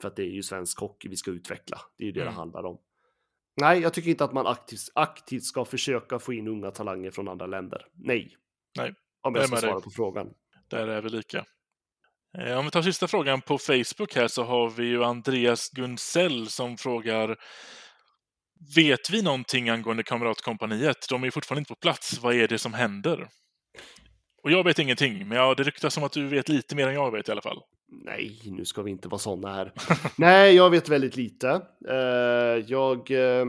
[0.02, 1.78] För att det är ju svensk hockey vi ska utveckla.
[1.98, 2.34] Det är ju det Mm.
[2.34, 2.78] det handlar om.
[3.60, 7.28] Nej, jag tycker inte att man aktivt, aktivt ska försöka få in unga talanger från
[7.28, 7.86] andra länder.
[7.94, 8.36] Nej.
[8.78, 10.28] Nej, Om jag ska svara på frågan.
[10.70, 11.46] Där är vi lika.
[12.38, 16.48] Eh, Om vi tar sista frågan på Facebook här så har vi ju Andreas Gunsell
[16.48, 17.36] som frågar
[18.76, 21.10] vet vi någonting angående Kamratkompaniet?
[21.10, 22.20] De är fortfarande inte på plats.
[22.20, 23.28] Vad är det som händer?
[24.44, 26.94] Och jag vet ingenting, men ja, det ryktas som att du vet lite mer än
[26.94, 27.62] jag vet i alla fall.
[27.92, 29.74] Nej, nu ska vi inte vara sådana här.
[30.18, 31.62] Nej, jag vet väldigt lite.
[31.90, 33.12] Uh, jag...
[33.12, 33.46] Uh,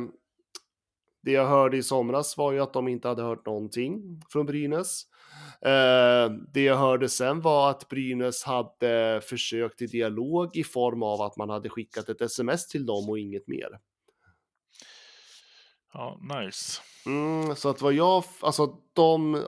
[1.22, 5.02] det jag hörde i somras var ju att de inte hade hört någonting från Brynäs.
[5.66, 11.20] Uh, det jag hörde sen var att Brynäs hade försökt i dialog i form av
[11.20, 13.78] att man hade skickat ett sms till dem och inget mer.
[15.92, 16.80] Ja, nice.
[17.06, 19.44] Mm, så att vad jag, alltså de,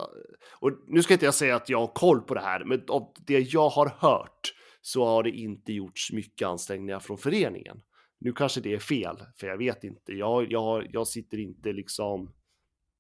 [0.61, 3.13] och nu ska inte jag säga att jag har koll på det här, men av
[3.27, 7.83] det jag har hört så har det inte gjorts mycket ansträngningar från föreningen.
[8.19, 10.13] Nu kanske det är fel, för jag vet inte.
[10.13, 12.33] Jag, jag, jag sitter inte liksom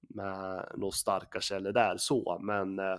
[0.08, 2.98] med några starka källor där så, men eh,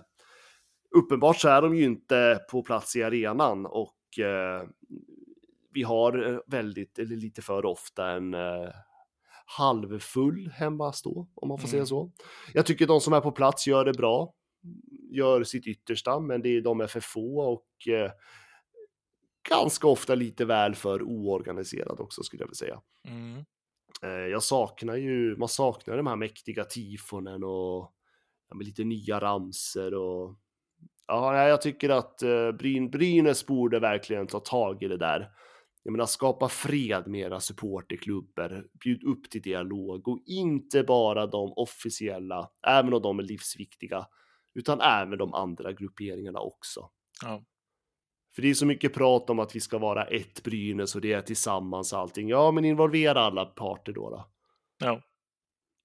[0.96, 4.68] uppenbart så är de ju inte på plats i arenan och eh,
[5.74, 8.68] vi har eh, väldigt, eller lite för ofta en eh,
[9.46, 11.70] halvfull hemmastå, om man får mm.
[11.70, 12.10] säga så.
[12.54, 14.34] Jag tycker de som är på plats gör det bra,
[15.10, 18.10] gör sitt yttersta, men det är, de är för få och eh,
[19.48, 22.80] ganska ofta lite väl för oorganiserad också skulle jag vilja säga.
[23.08, 23.44] Mm.
[24.02, 27.92] Eh, jag saknar ju, man saknar de här mäktiga tifonen och
[28.48, 30.38] ja, med lite nya ramser och
[31.06, 35.30] ja, jag tycker att eh, Bryn, Brynäs borde verkligen ta tag i det där.
[35.82, 41.52] Jag menar, skapa fred med era supporterklubbar, bjud upp till dialog och inte bara de
[41.56, 44.06] officiella, även om de är livsviktiga,
[44.54, 46.90] utan även de andra grupperingarna också.
[47.22, 47.44] Ja.
[48.34, 51.12] För det är så mycket prat om att vi ska vara ett Brynäs och det
[51.12, 52.28] är tillsammans allting.
[52.28, 54.10] Ja, men involvera alla parter då.
[54.10, 54.28] då.
[54.78, 55.02] Ja.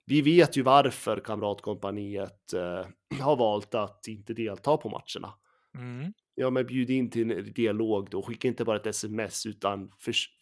[0.05, 2.87] Vi vet ju varför Kamratkompaniet eh,
[3.21, 5.33] har valt att inte delta på matcherna.
[5.77, 6.13] Mm.
[6.35, 8.21] Ja, men bjud in till en dialog då.
[8.21, 9.91] Skicka inte bara ett sms utan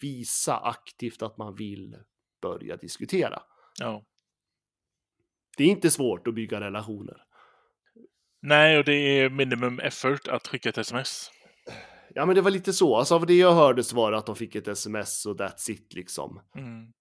[0.01, 1.97] visa aktivt att man vill
[2.41, 3.41] börja diskutera.
[3.79, 4.03] Ja.
[5.57, 7.23] Det är inte svårt att bygga relationer.
[8.41, 11.31] Nej, och det är minimum effort att skicka ett sms.
[12.17, 12.95] Ja, men det var lite så.
[12.95, 15.71] Alltså, av det jag hörde så var det att de fick ett sms och that's
[15.71, 16.41] it liksom.
[16.55, 16.93] Mm.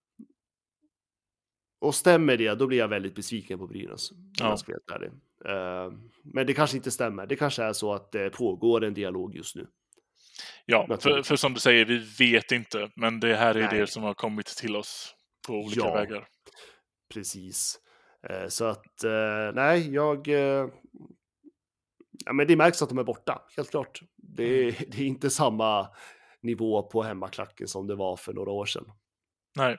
[1.81, 4.11] Och stämmer det, då blir jag väldigt besviken på Brynäs.
[4.39, 4.59] Ja.
[4.67, 5.03] Jag
[5.49, 7.27] Uh, men det kanske inte stämmer.
[7.27, 9.67] Det kanske är så att det pågår en dialog just nu.
[10.67, 12.91] Ja, för, för, som du säger, vi vet inte.
[12.97, 13.81] Men det här är nej.
[13.81, 15.15] det som har kommit till oss
[15.47, 16.29] på olika ja, vägar.
[17.15, 17.81] Precis.
[18.31, 20.29] Uh, så att, uh, nej, jag...
[22.27, 24.01] ja, men det märks att de är borta, helt klart.
[24.29, 24.75] Det, mm.
[24.89, 25.89] det är inte samma
[26.43, 28.85] nivå på hemmaklacken som det var för några år sedan.
[29.57, 29.77] Nej.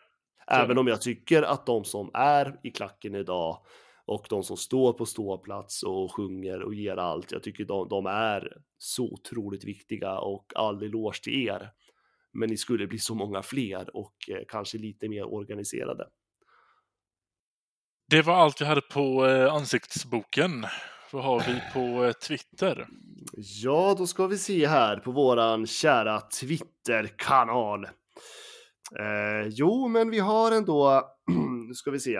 [0.47, 3.65] Även om jag tycker att de som är i klacken idag
[4.05, 8.05] och de som står på ståplats och sjunger och ger allt, jag tycker de, de
[8.05, 11.71] är så otroligt viktiga och all eloge till er.
[12.33, 16.07] Men ni skulle bli så många fler och eh, kanske lite mer organiserade.
[18.09, 20.65] Det var allt vi hade på eh, ansiktsboken.
[21.11, 22.87] Vad har vi på eh, Twitter?
[23.63, 27.85] Ja, då ska vi se här på våran kära Twitter-kanal.
[28.99, 31.01] Eh, jo, men vi har ändå,
[31.67, 32.19] nu ska vi se.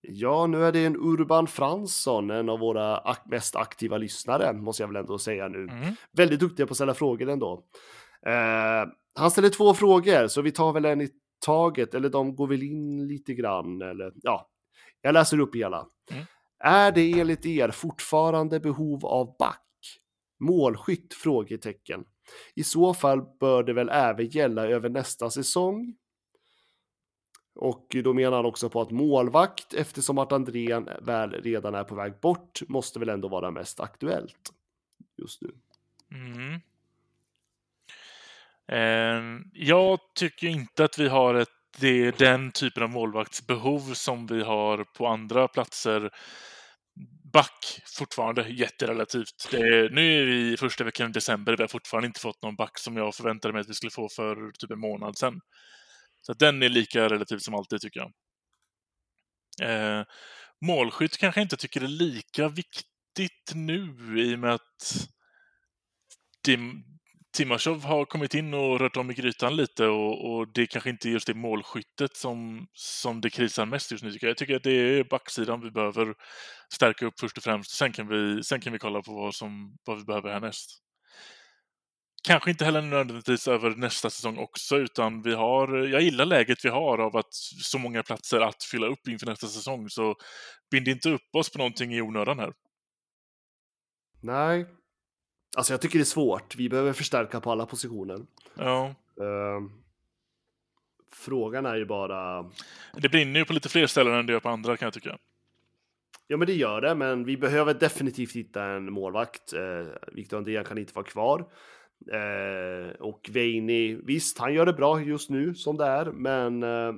[0.00, 4.88] Ja, nu är det en Urban Fransson, en av våra mest aktiva lyssnare, måste jag
[4.88, 5.62] väl ändå säga nu.
[5.62, 5.94] Mm.
[6.12, 7.64] Väldigt duktiga på att ställa frågor ändå.
[8.26, 11.08] Eh, han ställer två frågor, så vi tar väl en i
[11.46, 14.48] taget, eller de går väl in lite grann, eller ja,
[15.00, 15.86] jag läser upp hela.
[16.10, 16.24] Mm.
[16.66, 19.60] Är det enligt er fortfarande behov av back?
[20.40, 21.14] Målskytt?
[21.14, 22.04] Frågetecken.
[22.54, 25.94] I så fall bör det väl även gälla över nästa säsong.
[27.54, 31.94] Och då menar han också på att målvakt, eftersom att Andrén väl redan är på
[31.94, 34.52] väg bort, måste väl ändå vara mest aktuellt
[35.16, 35.50] just nu.
[36.12, 36.60] Mm.
[38.68, 41.48] Eh, jag tycker inte att vi har ett,
[41.80, 46.10] det, är den typen av målvaktsbehov som vi har på andra platser
[47.34, 49.48] back fortfarande jätterelativt.
[49.50, 51.56] Det nu är vi i första veckan i december.
[51.56, 54.08] Vi har fortfarande inte fått någon back som jag förväntade mig att vi skulle få
[54.08, 55.40] för typ en månad sedan.
[56.22, 58.12] Så den är lika relativ som alltid tycker jag.
[59.62, 60.04] Eh,
[60.66, 65.08] målskytt kanske inte tycker det är lika viktigt nu i och med att
[66.44, 66.58] det,
[67.34, 71.08] Timashov har kommit in och rört om i grytan lite och, och, det kanske inte
[71.08, 74.30] är just det målskyttet som, som det krisar mest just nu tycker jag.
[74.30, 76.14] Jag tycker att det är backsidan vi behöver
[76.72, 77.70] stärka upp först och främst.
[77.70, 80.70] Sen kan vi, sen kan vi kolla på vad, som, vad vi behöver härnäst.
[82.22, 86.68] Kanske inte heller nödvändigtvis över nästa säsong också, utan vi har, jag gillar läget vi
[86.68, 90.14] har av att så många platser att fylla upp inför nästa säsong, så
[90.70, 92.52] bind inte upp oss på någonting i onödan här.
[94.22, 94.66] Nej,
[95.54, 96.56] alltså jag tycker det är svårt.
[96.56, 98.18] Vi behöver förstärka på alla positioner.
[98.54, 98.94] Ja.
[99.20, 99.68] Uh,
[101.14, 102.50] Frågan är ju bara...
[102.92, 105.18] Det brinner ju på lite fler ställen än det gör på andra kan jag tycka.
[106.26, 109.52] Ja, men det gör det, men vi behöver definitivt hitta en målvakt.
[109.52, 111.44] Eh, Victor Andrén kan inte vara kvar.
[112.12, 116.92] Eh, och Veini, visst, han gör det bra just nu som det är, men eh,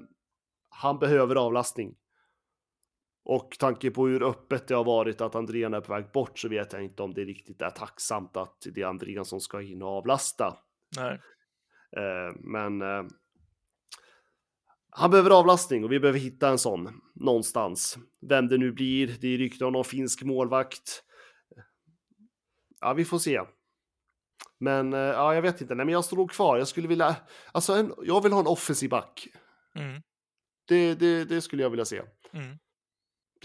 [0.69, 1.95] han behöver avlastning.
[3.29, 6.49] Och tanke på hur öppet det har varit att Andrén är på väg bort så
[6.49, 9.83] vet jag inte om det riktigt är tacksamt att det är Andrén som ska in
[9.83, 10.57] och avlasta.
[10.97, 11.21] Nej.
[11.97, 13.05] Eh, men eh,
[14.91, 17.99] han behöver avlastning och vi behöver hitta en sån någonstans.
[18.29, 19.17] Vem det nu blir.
[19.21, 21.03] Det är rykten om någon finsk målvakt.
[22.81, 23.41] Ja, vi får se.
[24.59, 25.75] Men eh, ja, jag vet inte.
[25.75, 26.59] Nej, men jag står nog kvar.
[26.59, 27.17] Jag skulle vilja.
[27.53, 29.29] Alltså, en, jag vill ha en offensiv back.
[29.75, 30.03] Mm.
[30.69, 32.03] Det, det, det skulle jag vilja se.
[32.33, 32.59] Mm.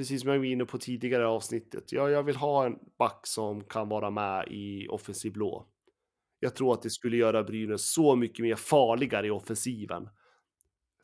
[0.02, 1.92] Precis som jag var inne på tidigare avsnittet.
[1.92, 5.68] Jag, jag vill ha en back som kan vara med i offensiv blå.
[6.40, 10.10] Jag tror att det skulle göra Brynäs så mycket mer farligare i offensiven.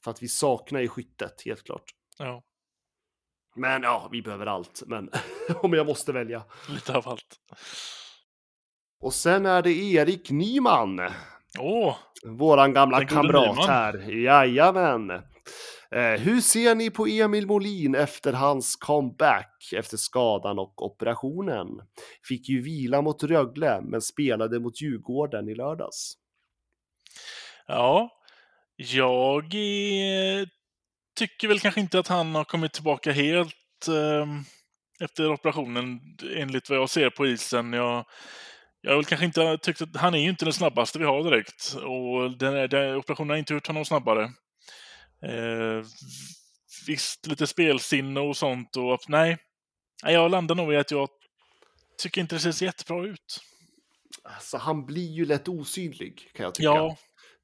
[0.04, 1.84] För att vi saknar i skyttet, helt klart.
[2.18, 2.44] Ja,
[3.56, 4.84] Men ja, vi behöver allt.
[4.88, 5.10] Men
[5.62, 6.44] om jag måste välja.
[6.70, 7.40] lite av allt.
[9.00, 11.02] Och sen är det Erik Nyman.
[11.60, 14.12] Åh, Våran gamla kamrat här.
[14.12, 15.22] Jajamän.
[15.92, 21.68] Eh, hur ser ni på Emil Molin efter hans comeback efter skadan och operationen?
[22.28, 26.14] Fick ju vila mot Rögle, men spelade mot Djurgården i lördags.
[27.68, 28.14] ja.
[28.80, 30.50] Jag är,
[31.16, 34.44] tycker väl kanske inte att han har kommit tillbaka helt ehm,
[35.00, 36.00] efter operationen
[36.36, 37.74] enligt vad jag ser på isen.
[37.74, 38.06] Jag,
[38.82, 41.24] jag har väl kanske inte tyckt att han är ju inte den snabbaste vi har
[41.24, 44.32] direkt och den, den, operationen har inte gjort honom snabbare.
[45.22, 45.86] Eh,
[46.88, 49.38] visst, lite spelsinne och sånt och nej.
[50.04, 51.10] Jag landar nog i att jag
[51.98, 53.42] tycker inte det ser så jättebra ut.
[54.24, 56.66] Alltså, han blir ju lätt osynlig, kan jag tycka.
[56.66, 56.98] Ja,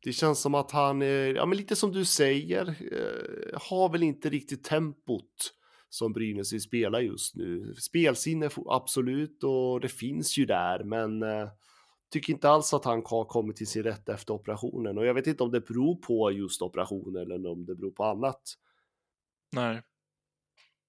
[0.03, 4.29] Det känns som att han, ja men lite som du säger, eh, har väl inte
[4.29, 5.53] riktigt tempot
[5.89, 7.75] som Brynäs vill spela just nu.
[7.75, 11.47] Spelsinne absolut och det finns ju där, men eh,
[12.13, 14.97] tycker inte alls att han har kommit till sin rätt efter operationen.
[14.97, 18.03] Och jag vet inte om det beror på just operationen eller om det beror på
[18.03, 18.41] annat.
[19.55, 19.81] nej.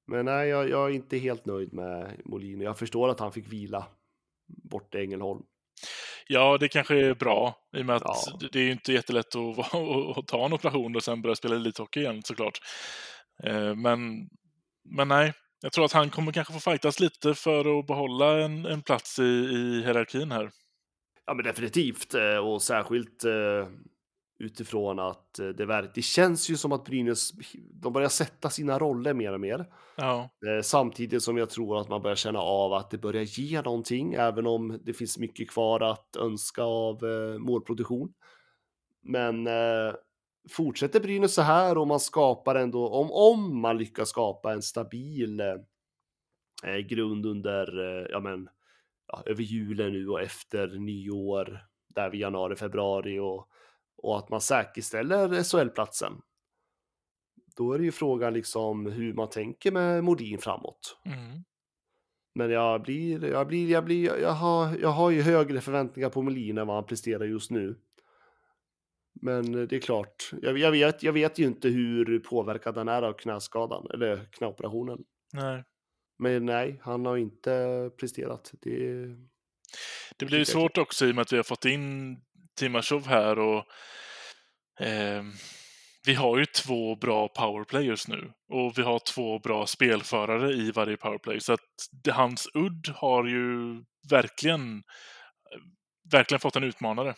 [0.07, 2.61] Men nej, jag, jag är inte helt nöjd med Molin.
[2.61, 3.87] Jag förstår att han fick vila
[4.47, 5.43] bort i Ängelholm.
[6.29, 8.39] Ja, det kanske är bra i och med att Ja.
[8.53, 11.57] det- är ju inte jättelätt att, att, att ta en operation och sen börja spela
[11.57, 12.59] elithockey igen såklart.
[13.43, 14.29] Eh, Men,
[14.85, 18.67] men nej, jag tror att han kommer kanske få fightas lite för att behålla en,
[18.67, 20.51] en plats i, i hierarkin här.
[21.27, 23.69] Ja, men definitivt eh, och särskilt eh,
[24.39, 27.31] utifrån att eh, det, verk- det känns ju som att Brynäs
[27.73, 29.67] de börjar sätta sina roller mer och mer.
[29.97, 30.29] Ja,
[30.63, 34.47] Samtidigt som jag tror att man börjar känna av att det börjar ge någonting, även
[34.47, 38.13] om det finns mycket kvar att önska av eh, målproduktion.
[39.03, 39.95] Men eh,
[40.51, 45.41] fortsätter Brynäs så här och man skapar ändå, om, om man lyckas skapa en stabil
[45.41, 47.67] eh, grund under,
[48.11, 48.49] ja men,
[49.07, 53.49] ja, över julen nu och efter nyår, där vid januari, februari och,
[53.97, 56.13] och att man säkerställer SHL-platsen.
[57.57, 60.99] Då är det ju frågan liksom hur man tänker med Modin framåt.
[61.05, 61.45] mm.
[62.37, 66.23] Men jag blir, jag blir, jag blir, jag har, jag har ju högre förväntningar på
[66.23, 67.79] Molin än vad han presterar just nu.
[69.21, 73.03] Men det är klart, jag, jag, vet, jag vet ju inte hur påverkad han är
[73.03, 75.05] av knäskadan, eller knäoperationen.
[75.33, 75.65] nej.
[76.25, 78.53] Men nej, han har inte presterat.
[78.63, 79.07] Det,
[80.17, 82.17] Det blir ju svårt också i och med att vi har fått in
[82.59, 83.65] Timashov här och
[84.81, 85.23] eh,
[86.07, 90.97] vi har ju två bra powerplayers nu och vi har två bra spelförare i varje
[90.97, 91.61] powerplay så att
[92.13, 94.83] hans udd har ju verkligen
[96.13, 97.15] verkligen fått en utmanare.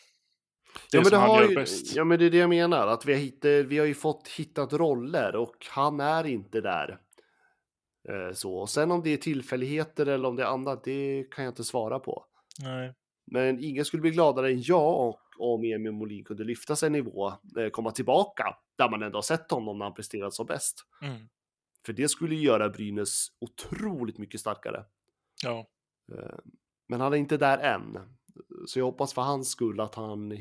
[0.90, 1.96] Det ja, men det han gör ju, bäst.
[1.96, 4.28] ja, men det är det jag menar, att vi har, hittat, vi har ju fått
[4.28, 6.98] hittat roller och han är inte där.
[8.08, 8.54] Eh, så.
[8.56, 11.64] Och sen om det är tillfälligheter eller om det är annat, det kan jag inte
[11.64, 12.24] svara på.
[12.60, 12.94] Nej.
[13.26, 16.92] Men ingen skulle bli gladare än jag och- om Emil Molin kunde lyfta sig en
[16.92, 17.28] nivå,
[17.58, 20.84] eh, komma tillbaka, där man ändå har sett honom när han presterat som bäst.
[21.02, 21.28] Mm.
[21.86, 24.84] För det skulle göra Brynäs otroligt mycket starkare.
[25.44, 25.66] Ja.
[26.12, 26.38] Eh,
[26.88, 27.98] Men han är inte där än.
[28.66, 30.38] Så jag hoppas för hans skull att han,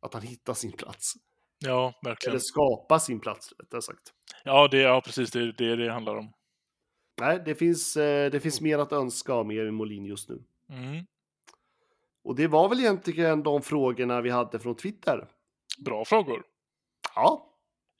[0.00, 1.12] att han hittar sin plats.
[1.58, 2.30] ja, verkligen.
[2.32, 4.12] Eller skapar sin plats, rättare sagt.
[4.44, 5.30] Ja, det, ja, precis.
[5.30, 6.32] Det är det det handlar om.
[7.20, 10.42] Nej, det finns, eh, det finns mer att önska av Emil Molin just nu.
[10.70, 11.04] Mm.
[12.24, 15.28] Och det var väl egentligen de frågorna vi hade från Twitter.
[15.84, 16.42] Bra frågor.
[17.14, 17.44] Ja,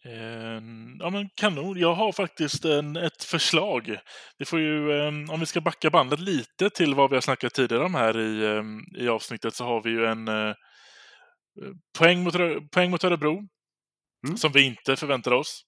[0.04, 0.62] Eh,
[0.98, 1.78] ja, men kanon.
[1.78, 3.98] Jag har faktiskt en, ett förslag.
[4.38, 7.54] Vi får ju, eh, om vi ska backa bandet lite till vad vi har snackat
[7.54, 10.54] tidigare om här i, eh, i avsnittet så har vi ju en eh,
[11.98, 12.34] poäng, mot,
[12.70, 13.48] poäng mot Örebro.
[14.26, 14.36] Mm.
[14.36, 15.62] som vi inte förväntade oss.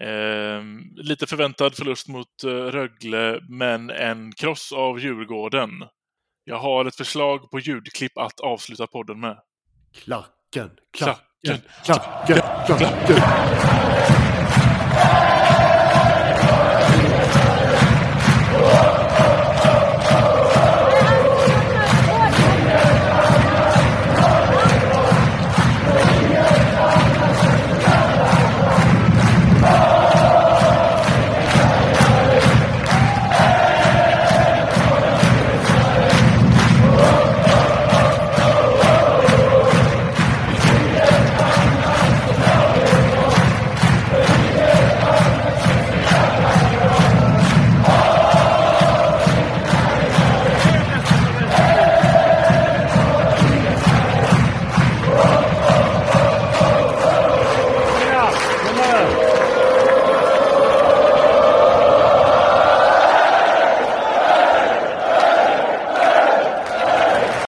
[0.00, 0.62] Eh,
[0.96, 5.70] lite förväntad förlust mot eh, Rögle, men en kross av Djurgården.
[6.44, 9.38] Jag har ett förslag på ljudklipp att avsluta podden med.
[9.94, 14.27] Klacken, Klacken, klacken, klacken, klacken.